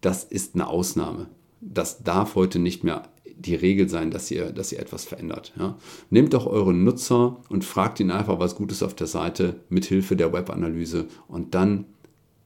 das 0.01 0.23
ist 0.23 0.55
eine 0.55 0.67
Ausnahme. 0.67 1.27
Das 1.61 2.03
darf 2.03 2.35
heute 2.35 2.59
nicht 2.59 2.83
mehr 2.83 3.03
die 3.37 3.55
Regel 3.55 3.87
sein, 3.87 4.09
dass 4.11 4.31
ihr, 4.31 4.51
dass 4.51 4.71
ihr 4.71 4.79
etwas 4.79 5.05
verändert. 5.05 5.53
Ja. 5.59 5.77
Nehmt 6.09 6.33
doch 6.33 6.47
euren 6.47 6.83
Nutzer 6.83 7.37
und 7.49 7.63
fragt 7.63 7.99
ihn 7.99 8.11
einfach, 8.11 8.39
was 8.39 8.55
Gutes 8.55 8.81
auf 8.81 8.95
der 8.95 9.07
Seite 9.07 9.59
mit 9.69 9.85
Hilfe 9.85 10.15
der 10.15 10.33
Webanalyse 10.33 11.05
und 11.27 11.53
dann 11.53 11.85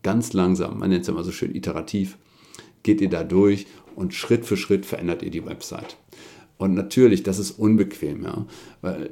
ganz 0.03 0.33
langsam, 0.33 0.79
man 0.79 0.89
nennt 0.89 1.03
es 1.03 1.09
immer 1.09 1.23
so 1.23 1.31
schön 1.31 1.55
iterativ, 1.55 2.17
geht 2.83 3.01
ihr 3.01 3.09
da 3.09 3.23
durch 3.23 3.67
und 3.95 4.13
Schritt 4.13 4.45
für 4.45 4.57
Schritt 4.57 4.85
verändert 4.85 5.23
ihr 5.23 5.31
die 5.31 5.45
Website. 5.45 5.97
Und 6.57 6.73
natürlich, 6.73 7.23
das 7.23 7.39
ist 7.39 7.51
unbequem, 7.51 8.23
ja, 8.23 8.45
weil 8.81 9.11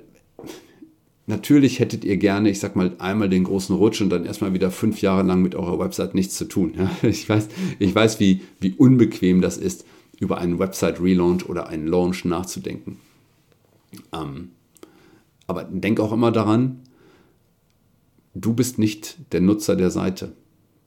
natürlich 1.29 1.79
hättet 1.79 2.03
ihr 2.03 2.17
gerne, 2.17 2.49
ich 2.49 2.59
sag 2.59 2.75
mal, 2.75 2.95
einmal 2.99 3.29
den 3.29 3.43
großen 3.43 3.75
Rutsch 3.75 4.01
und 4.01 4.09
dann 4.09 4.25
erstmal 4.25 4.53
wieder 4.53 4.71
fünf 4.71 5.01
Jahre 5.01 5.23
lang 5.23 5.41
mit 5.41 5.55
eurer 5.55 5.79
Website 5.79 6.15
nichts 6.15 6.35
zu 6.35 6.45
tun. 6.45 6.73
Ja. 6.77 6.91
Ich 7.09 7.29
weiß, 7.29 7.47
ich 7.77 7.93
weiß 7.95 8.19
wie, 8.19 8.41
wie 8.59 8.73
unbequem 8.73 9.41
das 9.41 9.57
ist 9.57 9.85
über 10.19 10.39
einen 10.39 10.59
Website-Relaunch 10.59 11.47
oder 11.47 11.67
einen 11.69 11.87
Launch 11.87 12.25
nachzudenken. 12.25 12.97
Ähm, 14.11 14.49
aber 15.47 15.63
denk 15.63 15.99
auch 15.99 16.11
immer 16.11 16.31
daran, 16.31 16.81
du 18.35 18.53
bist 18.53 18.77
nicht 18.77 19.17
der 19.31 19.41
Nutzer 19.41 19.75
der 19.75 19.91
Seite. 19.91 20.33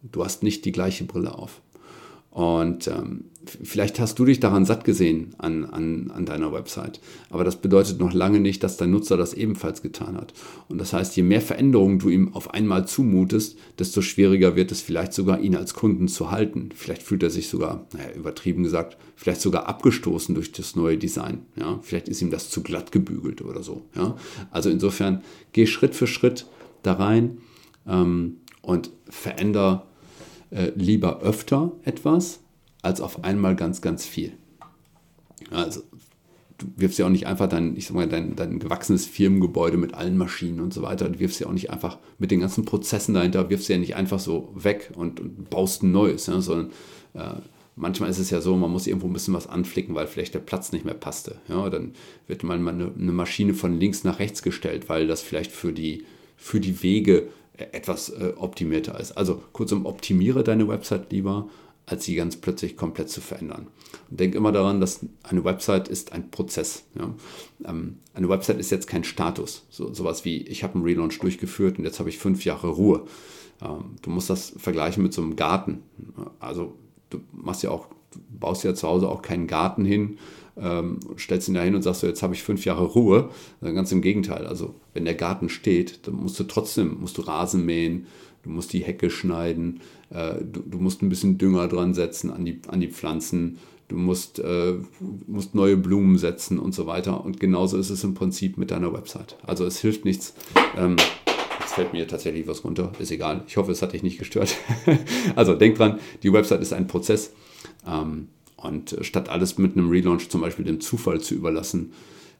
Du 0.03 0.25
hast 0.25 0.43
nicht 0.43 0.65
die 0.65 0.73
gleiche 0.73 1.05
Brille 1.05 1.35
auf. 1.35 1.61
Und 2.33 2.89
ähm, 2.89 3.25
vielleicht 3.63 4.01
hast 4.01 4.19
du 4.19 4.25
dich 4.25 4.41
daran 4.41 4.65
satt 4.65 4.87
gesehen 4.87 5.35
an, 5.37 5.67
an, 5.67 6.11
an 6.11 6.25
deiner 6.25 6.51
Website. 6.51 6.99
Aber 7.29 7.45
das 7.45 7.57
bedeutet 7.57 8.01
noch 8.01 8.15
lange 8.15 8.41
nicht, 8.41 8.63
dass 8.63 8.79
dein 8.79 8.91
Nutzer 8.91 9.19
das 9.19 9.35
ebenfalls 9.35 9.83
getan 9.83 10.17
hat. 10.17 10.33
Und 10.69 10.79
das 10.79 10.95
heißt, 10.95 11.15
je 11.15 11.25
mehr 11.25 11.43
Veränderungen 11.43 11.99
du 11.99 12.09
ihm 12.09 12.33
auf 12.33 12.55
einmal 12.55 12.89
zumutest, 12.89 13.59
desto 13.79 14.01
schwieriger 14.01 14.57
wird 14.57 14.73
es 14.73 14.81
vielleicht 14.81 15.13
sogar, 15.13 15.41
ihn 15.41 15.55
als 15.55 15.75
Kunden 15.75 16.09
zu 16.09 16.31
halten. 16.31 16.71
Vielleicht 16.75 17.03
fühlt 17.03 17.23
er 17.23 17.29
sich 17.29 17.49
sogar, 17.49 17.87
naja, 17.93 18.13
übertrieben 18.17 18.63
gesagt, 18.63 18.97
vielleicht 19.15 19.43
sogar 19.43 19.69
abgestoßen 19.69 20.35
durch 20.35 20.53
das 20.53 20.75
neue 20.75 20.97
Design. 20.97 21.43
Ja? 21.57 21.81
Vielleicht 21.83 22.09
ist 22.09 22.23
ihm 22.23 22.31
das 22.31 22.49
zu 22.49 22.63
glatt 22.63 22.93
gebügelt 22.93 23.43
oder 23.43 23.63
so. 23.63 23.83
Ja? 23.95 24.17
Also 24.51 24.71
insofern, 24.71 25.23
geh 25.53 25.67
Schritt 25.67 25.95
für 25.95 26.07
Schritt 26.07 26.47
da 26.83 26.95
rein 26.95 27.43
ähm, 27.87 28.39
und 28.63 28.91
veränder 29.11 29.87
äh, 30.53 30.71
lieber 30.75 31.21
öfter 31.21 31.73
etwas 31.85 32.41
als 32.83 33.01
auf 33.01 33.25
einmal 33.25 33.57
ganz, 33.57 33.81
ganz 33.81 34.07
viel. 34.07 34.33
Also 35.51 35.83
du 36.59 36.67
wirfst 36.77 36.99
ja 36.99 37.07
auch 37.07 37.11
nicht 37.11 37.27
einfach 37.27 37.49
dein, 37.49 37.77
ich 37.77 37.87
sag 37.87 37.95
mal, 37.95 38.09
dein, 38.09 38.37
dein 38.37 38.59
gewachsenes 38.59 39.07
Firmengebäude 39.07 39.77
mit 39.77 39.95
allen 39.95 40.17
Maschinen 40.17 40.61
und 40.61 40.73
so 40.73 40.83
weiter, 40.83 41.09
du 41.09 41.19
wirfst 41.19 41.41
ja 41.41 41.47
auch 41.47 41.53
nicht 41.53 41.71
einfach 41.71 41.99
mit 42.19 42.31
den 42.31 42.41
ganzen 42.41 42.65
Prozessen 42.65 43.15
dahinter, 43.15 43.51
wirfst 43.51 43.69
ja 43.69 43.79
nicht 43.79 43.97
einfach 43.97 44.21
so 44.21 44.53
weg 44.55 44.91
und, 44.95 45.21
und 45.21 45.51
baust 45.51 45.83
ein 45.83 45.93
neues, 45.93 46.27
ja, 46.27 46.41
sondern 46.41 46.71
äh, 47.15 47.41
manchmal 47.77 48.11
ist 48.11 48.19
es 48.19 48.31
ja 48.31 48.41
so, 48.41 48.57
man 48.57 48.71
muss 48.71 48.87
irgendwo 48.87 49.07
ein 49.07 49.13
bisschen 49.13 49.35
was 49.35 49.47
anflicken, 49.47 49.95
weil 49.95 50.07
vielleicht 50.07 50.35
der 50.35 50.41
Platz 50.41 50.73
nicht 50.73 50.85
mehr 50.85 50.95
passte. 50.95 51.37
Ja, 51.49 51.69
dann 51.71 51.93
wird 52.27 52.43
mal 52.43 52.59
eine, 52.59 52.93
eine 52.99 53.13
Maschine 53.13 53.55
von 53.55 53.79
links 53.79 54.05
nach 54.05 54.19
rechts 54.19 54.43
gestellt, 54.43 54.89
weil 54.89 55.07
das 55.07 55.23
vielleicht 55.23 55.53
für 55.53 55.73
die, 55.73 56.05
für 56.37 56.61
die 56.61 56.83
Wege 56.83 57.29
etwas 57.59 58.09
äh, 58.11 58.33
optimierter 58.37 58.99
ist. 58.99 59.13
Also 59.13 59.43
kurzum, 59.53 59.87
optimiere 59.87 60.43
deine 60.43 60.69
Website 60.69 61.13
lieber, 61.13 61.49
als 61.87 62.05
sie 62.05 62.15
ganz 62.15 62.37
plötzlich 62.37 62.77
komplett 62.77 63.11
zu 63.11 63.21
verändern. 63.21 63.67
Und 64.11 64.21
denk 64.21 64.35
immer 64.35 64.53
daran, 64.53 64.81
dass 64.81 65.01
eine 65.23 65.45
Website 65.45 65.89
ist 65.89 66.13
ein 66.13 66.31
Prozess. 66.31 66.85
Ja? 66.99 67.15
Ähm, 67.65 67.99
eine 68.15 68.29
Website 68.29 68.59
ist 68.59 68.71
jetzt 68.71 68.87
kein 68.87 69.05
Status. 69.05 69.67
So, 69.71 69.93
sowas 69.93 70.25
wie, 70.25 70.39
ich 70.43 70.63
habe 70.63 70.77
einen 70.77 70.85
Relaunch 70.85 71.19
durchgeführt 71.19 71.79
und 71.79 71.85
jetzt 71.85 71.99
habe 71.99 72.09
ich 72.09 72.19
fünf 72.19 72.45
Jahre 72.45 72.69
Ruhe. 72.69 73.05
Ähm, 73.61 73.97
du 74.01 74.11
musst 74.11 74.31
das 74.31 74.55
vergleichen 74.57 75.03
mit 75.03 75.13
so 75.13 75.23
einem 75.23 75.37
Garten. 75.37 75.83
Also 76.41 76.75
du 77.11 77.21
machst 77.33 77.63
ja 77.63 77.71
auch, 77.71 77.89
du 78.13 78.21
baust 78.39 78.65
ja 78.65 78.75
zu 78.75 78.89
Hause 78.89 79.09
auch 79.09 79.23
keinen 79.23 79.47
Garten 79.47 79.85
hin 79.85 80.19
ähm, 80.57 81.01
stellst 81.19 81.49
ihn 81.49 81.55
da 81.55 81.63
hin 81.63 81.75
und 81.75 81.83
sagst 81.83 82.01
so, 82.01 82.07
jetzt 82.07 82.23
habe 82.23 82.35
ich 82.35 82.43
fünf 82.43 82.65
Jahre 82.65 82.85
Ruhe. 82.85 83.31
Ganz 83.61 83.93
im 83.93 84.03
Gegenteil. 84.03 84.47
Also 84.47 84.75
wenn 84.95 85.05
der 85.05 85.15
Garten 85.15 85.49
steht, 85.49 86.07
dann 86.07 86.15
musst 86.15 86.39
du 86.39 86.45
trotzdem, 86.45 87.01
musst 87.01 87.19
du 87.19 87.23
Rasen 87.23 87.65
mähen, 87.65 88.07
du 88.43 88.51
musst 88.51 88.73
die 88.73 88.85
Hecke 88.85 89.11
schneiden, 89.11 89.81
äh, 90.11 90.35
du, 90.41 90.61
du, 90.61 90.79
musst 90.79 91.03
ein 91.03 91.09
bisschen 91.09 91.39
Dünger 91.39 91.69
dran 91.69 91.95
setzen 91.95 92.31
an 92.31 92.45
die, 92.45 92.61
an 92.69 92.81
die 92.81 92.89
Pflanzen, 92.89 93.59
du 93.89 93.97
musst, 93.97 94.39
äh, 94.41 94.75
musst 95.27 95.55
neue 95.55 95.77
Blumen 95.77 96.19
setzen 96.19 96.59
und 96.59 96.75
so 96.75 96.87
weiter. 96.87 97.25
Und 97.25 97.41
genauso 97.41 97.79
ist 97.79 97.91
es 97.91 98.05
im 98.05 98.15
Prinzip 98.15 98.59
mit 98.59 98.71
deiner 98.71 98.93
Website. 98.93 99.37
Also 99.45 99.65
es 99.65 99.79
hilft 99.81 100.05
nichts. 100.05 100.35
Ähm, 100.77 100.97
fällt 101.67 101.93
mir 101.93 102.07
tatsächlich 102.07 102.47
was 102.47 102.65
runter, 102.65 102.93
ist 102.99 103.11
egal. 103.11 103.45
Ich 103.47 103.57
hoffe, 103.57 103.73
es 103.73 103.81
hat 103.83 103.93
dich 103.93 104.03
nicht 104.03 104.19
gestört. 104.19 104.57
also 105.37 105.55
denk 105.55 105.77
dran, 105.77 105.99
die 106.23 106.33
Website 106.33 106.61
ist 106.61 106.73
ein 106.73 106.87
Prozess. 106.87 107.33
Ähm, 107.87 108.29
und 108.65 108.93
äh, 108.93 109.05
statt 109.05 109.29
alles 109.29 109.59
mit 109.59 109.77
einem 109.77 109.91
Relaunch 109.91 110.29
zum 110.29 110.41
Beispiel 110.41 110.65
dem 110.65 110.81
Zufall 110.81 111.21
zu 111.21 111.35
überlassen, 111.35 111.93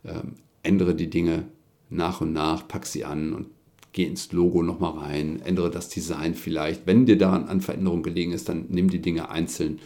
ähm, 0.05 0.35
ändere 0.63 0.95
die 0.95 1.11
Dinge 1.11 1.45
nach 1.91 2.21
und 2.21 2.33
nach, 2.33 2.67
pack 2.67 2.87
sie 2.87 3.05
an 3.05 3.33
und 3.33 3.47
geh 3.93 4.05
ins 4.05 4.33
Logo 4.33 4.63
nochmal 4.63 4.99
rein, 4.99 5.43
ändere 5.45 5.71
das 5.71 5.89
Design 5.89 6.35
vielleicht. 6.35 6.87
Wenn 6.87 7.07
dir 7.07 7.19
daran 7.19 7.49
an 7.49 7.61
Veränderung 7.61 8.03
gelegen 8.03 8.33
ist, 8.33 8.49
dann 8.49 8.67
nimm 8.69 8.89
die 8.89 9.03
Dinge 9.03 9.29
einzeln 9.29 9.81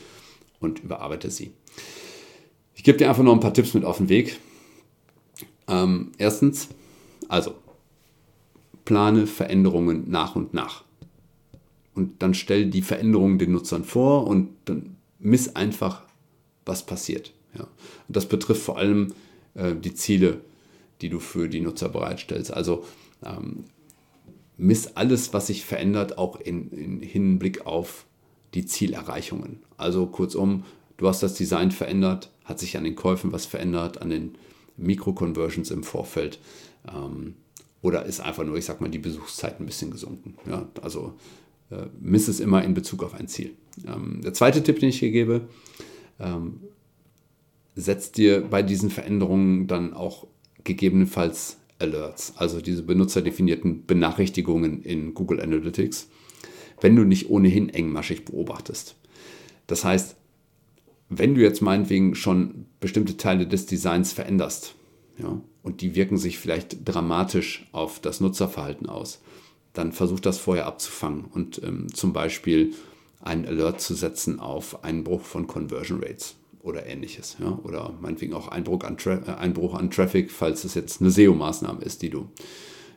und 0.60 0.80
überarbeite 0.80 1.30
sie. 1.30 1.52
Ich 2.74 2.84
gebe 2.84 2.98
dir 2.98 3.08
einfach 3.08 3.24
noch 3.24 3.32
ein 3.32 3.40
paar 3.40 3.54
Tipps 3.54 3.74
mit 3.74 3.84
auf 3.84 3.98
den 3.98 4.08
Weg. 4.08 4.38
Ähm, 5.66 6.12
erstens, 6.18 6.68
also 7.28 7.54
plane 8.84 9.26
Veränderungen 9.26 10.08
nach 10.08 10.36
und 10.36 10.54
nach. 10.54 10.84
Und 11.94 12.22
dann 12.22 12.34
stell 12.34 12.66
die 12.66 12.82
Veränderungen 12.82 13.38
den 13.38 13.52
Nutzern 13.52 13.82
vor 13.82 14.26
und 14.26 14.50
dann 14.66 14.96
miss 15.18 15.56
einfach 15.56 16.05
was 16.66 16.84
passiert. 16.84 17.32
Ja. 17.54 17.62
Und 17.62 18.16
das 18.16 18.26
betrifft 18.26 18.62
vor 18.62 18.76
allem 18.76 19.14
äh, 19.54 19.74
die 19.74 19.94
Ziele, 19.94 20.40
die 21.00 21.08
du 21.08 21.20
für 21.20 21.48
die 21.48 21.60
Nutzer 21.60 21.88
bereitstellst. 21.88 22.52
Also 22.52 22.84
ähm, 23.24 23.64
miss 24.58 24.88
alles, 24.96 25.32
was 25.32 25.46
sich 25.46 25.64
verändert, 25.64 26.18
auch 26.18 26.38
in, 26.40 26.70
in 26.70 27.00
Hinblick 27.00 27.66
auf 27.66 28.06
die 28.54 28.66
Zielerreichungen. 28.66 29.60
Also 29.76 30.06
kurzum, 30.06 30.64
du 30.96 31.08
hast 31.08 31.22
das 31.22 31.34
Design 31.34 31.70
verändert, 31.70 32.30
hat 32.44 32.58
sich 32.58 32.76
an 32.76 32.84
den 32.84 32.96
Käufen 32.96 33.32
was 33.32 33.46
verändert, 33.46 34.02
an 34.02 34.10
den 34.10 34.34
Mikroconversions 34.76 35.70
im 35.70 35.82
Vorfeld. 35.82 36.38
Ähm, 36.88 37.34
oder 37.82 38.04
ist 38.04 38.20
einfach 38.20 38.44
nur, 38.44 38.56
ich 38.56 38.64
sag 38.64 38.80
mal, 38.80 38.90
die 38.90 38.98
Besuchszeit 38.98 39.60
ein 39.60 39.66
bisschen 39.66 39.90
gesunken. 39.90 40.34
Ja, 40.48 40.66
also 40.82 41.14
äh, 41.70 41.86
miss 42.00 42.28
es 42.28 42.40
immer 42.40 42.64
in 42.64 42.74
Bezug 42.74 43.02
auf 43.02 43.14
ein 43.14 43.28
Ziel. 43.28 43.54
Ähm, 43.86 44.20
der 44.22 44.32
zweite 44.32 44.62
Tipp, 44.62 44.80
den 44.80 44.88
ich 44.88 44.98
hier 44.98 45.10
gebe, 45.10 45.48
ähm, 46.18 46.60
setzt 47.74 48.16
dir 48.16 48.40
bei 48.42 48.62
diesen 48.62 48.90
Veränderungen 48.90 49.66
dann 49.66 49.92
auch 49.94 50.26
gegebenenfalls 50.64 51.58
Alerts, 51.78 52.32
also 52.36 52.60
diese 52.60 52.82
benutzerdefinierten 52.82 53.84
Benachrichtigungen 53.86 54.82
in 54.82 55.14
Google 55.14 55.40
Analytics, 55.40 56.08
wenn 56.80 56.96
du 56.96 57.04
nicht 57.04 57.28
ohnehin 57.28 57.68
engmaschig 57.68 58.24
beobachtest. 58.24 58.96
Das 59.66 59.84
heißt, 59.84 60.16
wenn 61.08 61.34
du 61.34 61.42
jetzt 61.42 61.60
meinetwegen 61.60 62.14
schon 62.14 62.66
bestimmte 62.80 63.16
Teile 63.16 63.46
des 63.46 63.66
Designs 63.66 64.12
veränderst, 64.12 64.74
ja, 65.18 65.40
und 65.62 65.80
die 65.80 65.94
wirken 65.94 66.16
sich 66.16 66.38
vielleicht 66.38 66.78
dramatisch 66.84 67.68
auf 67.72 68.00
das 68.00 68.20
Nutzerverhalten 68.20 68.88
aus, 68.88 69.20
dann 69.72 69.92
versuch 69.92 70.20
das 70.20 70.38
vorher 70.38 70.66
abzufangen 70.66 71.24
und 71.24 71.60
ähm, 71.62 71.92
zum 71.92 72.12
Beispiel 72.12 72.72
einen 73.26 73.46
Alert 73.46 73.80
zu 73.80 73.94
setzen 73.94 74.40
auf 74.40 74.84
Einbruch 74.84 75.22
von 75.22 75.46
Conversion 75.46 76.02
Rates 76.02 76.36
oder 76.62 76.86
ähnliches. 76.86 77.36
Ja? 77.40 77.58
Oder 77.62 77.94
meinetwegen 78.00 78.34
auch 78.34 78.48
Einbruch 78.48 78.84
an, 78.84 78.96
äh, 79.06 79.30
Einbruch 79.32 79.74
an 79.74 79.90
Traffic, 79.90 80.30
falls 80.30 80.64
es 80.64 80.74
jetzt 80.74 81.00
eine 81.00 81.10
SEO-Maßnahme 81.10 81.82
ist, 81.82 82.02
die 82.02 82.10
du, 82.10 82.28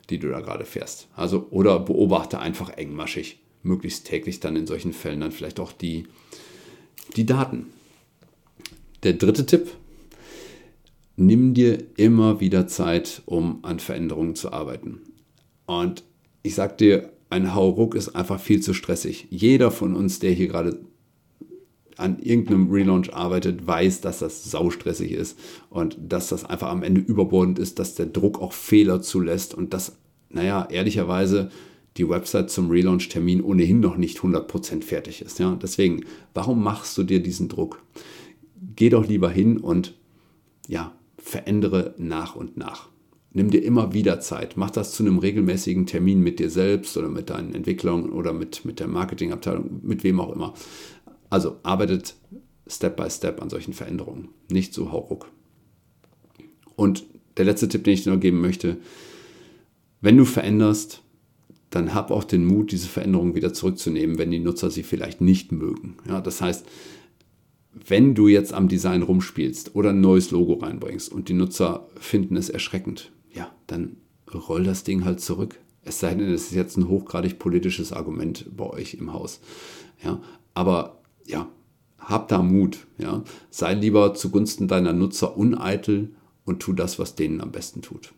die 0.08 0.18
du 0.18 0.28
da 0.28 0.40
gerade 0.40 0.64
fährst. 0.64 1.08
Also, 1.14 1.46
oder 1.50 1.78
beobachte 1.78 2.38
einfach 2.38 2.70
engmaschig, 2.70 3.40
möglichst 3.62 4.06
täglich 4.06 4.40
dann 4.40 4.56
in 4.56 4.66
solchen 4.66 4.92
Fällen 4.92 5.20
dann 5.20 5.32
vielleicht 5.32 5.60
auch 5.60 5.72
die, 5.72 6.06
die 7.16 7.26
Daten. 7.26 7.66
Der 9.02 9.14
dritte 9.14 9.46
Tipp, 9.46 9.70
nimm 11.16 11.54
dir 11.54 11.78
immer 11.96 12.40
wieder 12.40 12.66
Zeit, 12.66 13.22
um 13.26 13.64
an 13.64 13.78
Veränderungen 13.78 14.34
zu 14.34 14.52
arbeiten. 14.52 15.00
Und 15.66 16.02
ich 16.42 16.54
sag 16.54 16.78
dir, 16.78 17.10
ein 17.30 17.54
Hauruck 17.54 17.94
ist 17.94 18.10
einfach 18.10 18.40
viel 18.40 18.60
zu 18.60 18.74
stressig. 18.74 19.28
Jeder 19.30 19.70
von 19.70 19.94
uns, 19.94 20.18
der 20.18 20.32
hier 20.32 20.48
gerade 20.48 20.80
an 21.96 22.18
irgendeinem 22.18 22.70
Relaunch 22.70 23.14
arbeitet, 23.14 23.66
weiß, 23.66 24.00
dass 24.00 24.18
das 24.18 24.50
saustressig 24.50 25.12
ist 25.12 25.38
und 25.68 25.96
dass 26.00 26.28
das 26.28 26.44
einfach 26.44 26.68
am 26.68 26.82
Ende 26.82 27.00
überbordend 27.00 27.58
ist, 27.58 27.78
dass 27.78 27.94
der 27.94 28.06
Druck 28.06 28.40
auch 28.40 28.52
Fehler 28.52 29.00
zulässt 29.00 29.54
und 29.54 29.72
dass, 29.74 29.96
naja, 30.30 30.66
ehrlicherweise 30.70 31.50
die 31.96 32.08
Website 32.08 32.50
zum 32.50 32.70
Relaunch-Termin 32.70 33.42
ohnehin 33.42 33.80
noch 33.80 33.96
nicht 33.96 34.18
100% 34.18 34.82
fertig 34.82 35.22
ist. 35.22 35.38
Ja? 35.38 35.56
Deswegen, 35.60 36.04
warum 36.34 36.62
machst 36.62 36.96
du 36.96 37.02
dir 37.02 37.22
diesen 37.22 37.48
Druck? 37.48 37.82
Geh 38.76 38.88
doch 38.88 39.06
lieber 39.06 39.30
hin 39.30 39.58
und 39.58 39.94
ja, 40.68 40.94
verändere 41.18 41.94
nach 41.98 42.36
und 42.36 42.56
nach. 42.56 42.89
Nimm 43.32 43.50
dir 43.50 43.62
immer 43.62 43.92
wieder 43.92 44.20
Zeit. 44.20 44.56
Mach 44.56 44.70
das 44.70 44.92
zu 44.92 45.04
einem 45.04 45.18
regelmäßigen 45.18 45.86
Termin 45.86 46.20
mit 46.20 46.40
dir 46.40 46.50
selbst 46.50 46.96
oder 46.96 47.08
mit 47.08 47.30
deinen 47.30 47.54
Entwicklern 47.54 48.10
oder 48.10 48.32
mit, 48.32 48.64
mit 48.64 48.80
der 48.80 48.88
Marketingabteilung, 48.88 49.80
mit 49.82 50.02
wem 50.02 50.18
auch 50.18 50.34
immer. 50.34 50.54
Also 51.28 51.58
arbeitet 51.62 52.16
Step 52.66 52.96
by 52.96 53.08
Step 53.08 53.40
an 53.40 53.50
solchen 53.50 53.72
Veränderungen, 53.72 54.28
nicht 54.50 54.74
so 54.74 54.90
hauruck. 54.90 55.30
Und 56.74 57.04
der 57.36 57.44
letzte 57.44 57.68
Tipp, 57.68 57.84
den 57.84 57.94
ich 57.94 58.04
dir 58.04 58.12
noch 58.12 58.20
geben 58.20 58.40
möchte, 58.40 58.78
wenn 60.00 60.16
du 60.16 60.24
veränderst, 60.24 61.02
dann 61.70 61.94
hab 61.94 62.10
auch 62.10 62.24
den 62.24 62.44
Mut, 62.44 62.72
diese 62.72 62.88
Veränderungen 62.88 63.36
wieder 63.36 63.52
zurückzunehmen, 63.52 64.18
wenn 64.18 64.32
die 64.32 64.40
Nutzer 64.40 64.70
sie 64.70 64.82
vielleicht 64.82 65.20
nicht 65.20 65.52
mögen. 65.52 65.98
Ja, 66.08 66.20
das 66.20 66.40
heißt, 66.40 66.66
wenn 67.86 68.16
du 68.16 68.26
jetzt 68.26 68.52
am 68.52 68.66
Design 68.66 69.02
rumspielst 69.02 69.76
oder 69.76 69.90
ein 69.90 70.00
neues 70.00 70.32
Logo 70.32 70.54
reinbringst 70.54 71.12
und 71.12 71.28
die 71.28 71.34
Nutzer 71.34 71.86
finden 71.96 72.36
es 72.36 72.50
erschreckend, 72.50 73.12
ja, 73.32 73.50
dann 73.66 73.96
roll 74.32 74.64
das 74.64 74.84
Ding 74.84 75.04
halt 75.04 75.20
zurück. 75.20 75.58
Es 75.82 76.00
sei 76.00 76.14
denn, 76.14 76.32
es 76.32 76.44
ist 76.44 76.54
jetzt 76.54 76.76
ein 76.76 76.88
hochgradig 76.88 77.38
politisches 77.38 77.92
Argument 77.92 78.46
bei 78.56 78.64
euch 78.68 78.94
im 78.94 79.12
Haus. 79.12 79.40
Ja, 80.04 80.20
aber 80.54 81.00
ja, 81.26 81.48
hab 81.98 82.28
da 82.28 82.42
Mut. 82.42 82.86
Ja, 82.98 83.22
sei 83.50 83.74
lieber 83.74 84.14
zugunsten 84.14 84.68
deiner 84.68 84.92
Nutzer 84.92 85.36
uneitel 85.36 86.14
und 86.44 86.60
tu 86.60 86.72
das, 86.72 86.98
was 86.98 87.14
denen 87.14 87.40
am 87.40 87.52
besten 87.52 87.82
tut. 87.82 88.12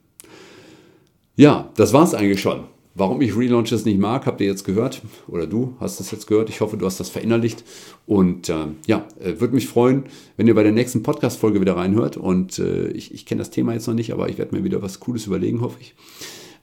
Ja, 1.36 1.70
das 1.76 1.92
war 1.92 2.04
es 2.04 2.14
eigentlich 2.14 2.40
schon. 2.40 2.64
Warum 2.94 3.22
ich 3.22 3.36
Relaunches 3.36 3.86
nicht 3.86 3.98
mag, 3.98 4.26
habt 4.26 4.40
ihr 4.42 4.46
jetzt 4.46 4.64
gehört. 4.64 5.00
Oder 5.26 5.46
du 5.46 5.76
hast 5.80 5.98
es 6.00 6.10
jetzt 6.10 6.26
gehört. 6.26 6.50
Ich 6.50 6.60
hoffe, 6.60 6.76
du 6.76 6.84
hast 6.84 7.00
das 7.00 7.08
verinnerlicht. 7.08 7.64
Und 8.06 8.50
äh, 8.50 8.66
ja, 8.86 9.06
äh, 9.18 9.40
würde 9.40 9.54
mich 9.54 9.66
freuen, 9.66 10.04
wenn 10.36 10.46
ihr 10.46 10.54
bei 10.54 10.62
der 10.62 10.72
nächsten 10.72 11.02
Podcast-Folge 11.02 11.60
wieder 11.60 11.76
reinhört. 11.76 12.18
Und 12.18 12.58
äh, 12.58 12.88
ich, 12.88 13.14
ich 13.14 13.24
kenne 13.24 13.38
das 13.38 13.50
Thema 13.50 13.72
jetzt 13.72 13.86
noch 13.86 13.94
nicht, 13.94 14.12
aber 14.12 14.28
ich 14.28 14.36
werde 14.36 14.54
mir 14.54 14.62
wieder 14.62 14.82
was 14.82 15.00
Cooles 15.00 15.26
überlegen, 15.26 15.62
hoffe 15.62 15.78
ich. 15.80 15.94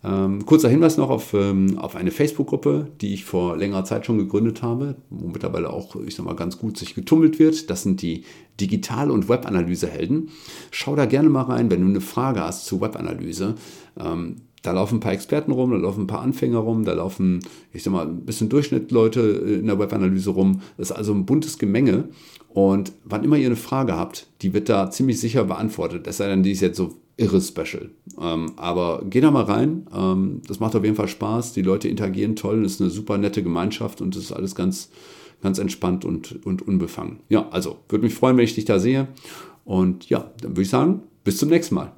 Ähm, 0.01 0.45
kurzer 0.45 0.69
Hinweis 0.69 0.95
noch 0.95 1.09
auf, 1.09 1.33
ähm, 1.33 1.77
auf 1.77 1.95
eine 1.95 2.11
Facebook-Gruppe, 2.11 2.87
die 3.01 3.13
ich 3.13 3.25
vor 3.25 3.57
längerer 3.57 3.83
Zeit 3.83 4.05
schon 4.05 4.17
gegründet 4.17 4.61
habe, 4.61 4.95
wo 5.09 5.27
mittlerweile 5.27 5.71
auch, 5.71 5.95
ich 5.97 6.15
sag 6.15 6.25
mal, 6.25 6.35
ganz 6.35 6.57
gut 6.57 6.77
sich 6.77 6.95
getummelt 6.95 7.37
wird. 7.37 7.69
Das 7.69 7.83
sind 7.83 8.01
die 8.01 8.23
Digital- 8.61 9.11
und 9.11 9.27
Webanalyse-Helden. 9.27 10.29
Schau 10.71 10.95
da 10.95 11.05
gerne 11.05 11.27
mal 11.27 11.43
rein, 11.43 11.69
wenn 11.69 11.81
du 11.81 11.87
eine 11.87 12.01
Frage 12.01 12.41
hast 12.41 12.65
zu 12.65 12.79
Webanalyse. 12.79 13.55
Ähm, 13.99 14.37
da 14.61 14.71
laufen 14.71 14.97
ein 14.97 14.99
paar 14.99 15.13
Experten 15.13 15.51
rum, 15.51 15.71
da 15.71 15.77
laufen 15.77 16.03
ein 16.03 16.07
paar 16.07 16.21
Anfänger 16.21 16.59
rum, 16.59 16.83
da 16.83 16.93
laufen, 16.93 17.39
ich 17.71 17.83
sag 17.83 17.91
mal, 17.91 18.05
ein 18.05 18.25
bisschen 18.25 18.49
Durchschnittleute 18.49 19.21
in 19.21 19.67
der 19.67 19.79
Webanalyse 19.79 20.31
rum. 20.31 20.61
Das 20.77 20.91
ist 20.91 20.95
also 20.95 21.13
ein 21.13 21.25
buntes 21.25 21.57
Gemenge. 21.57 22.09
Und 22.49 22.91
wann 23.05 23.23
immer 23.23 23.37
ihr 23.37 23.45
eine 23.45 23.55
Frage 23.55 23.95
habt, 23.95 24.27
die 24.41 24.53
wird 24.53 24.69
da 24.69 24.89
ziemlich 24.89 25.19
sicher 25.19 25.45
beantwortet. 25.45 26.07
Es 26.07 26.17
sei 26.17 26.27
denn, 26.27 26.43
die 26.43 26.51
ist 26.51 26.61
jetzt 26.61 26.77
so 26.77 26.95
irre 27.15 27.41
special. 27.41 27.91
Ähm, 28.19 28.53
aber 28.55 29.03
geh 29.09 29.21
da 29.21 29.29
mal 29.29 29.43
rein. 29.43 29.85
Ähm, 29.93 30.41
das 30.47 30.59
macht 30.59 30.75
auf 30.75 30.83
jeden 30.83 30.95
Fall 30.95 31.07
Spaß. 31.07 31.53
Die 31.53 31.61
Leute 31.61 31.87
interagieren 31.87 32.35
toll. 32.35 32.63
Es 32.65 32.73
ist 32.73 32.81
eine 32.81 32.89
super 32.89 33.17
nette 33.17 33.43
Gemeinschaft 33.43 34.01
und 34.01 34.15
es 34.15 34.23
ist 34.23 34.31
alles 34.31 34.55
ganz, 34.55 34.89
ganz 35.41 35.59
entspannt 35.59 36.05
und, 36.05 36.45
und 36.45 36.67
unbefangen. 36.67 37.19
Ja, 37.29 37.47
also 37.49 37.77
würde 37.89 38.05
mich 38.05 38.15
freuen, 38.15 38.37
wenn 38.37 38.45
ich 38.45 38.55
dich 38.55 38.65
da 38.65 38.79
sehe. 38.79 39.09
Und 39.65 40.09
ja, 40.09 40.31
dann 40.41 40.51
würde 40.51 40.63
ich 40.63 40.69
sagen, 40.69 41.01
bis 41.23 41.37
zum 41.37 41.49
nächsten 41.49 41.75
Mal. 41.75 41.91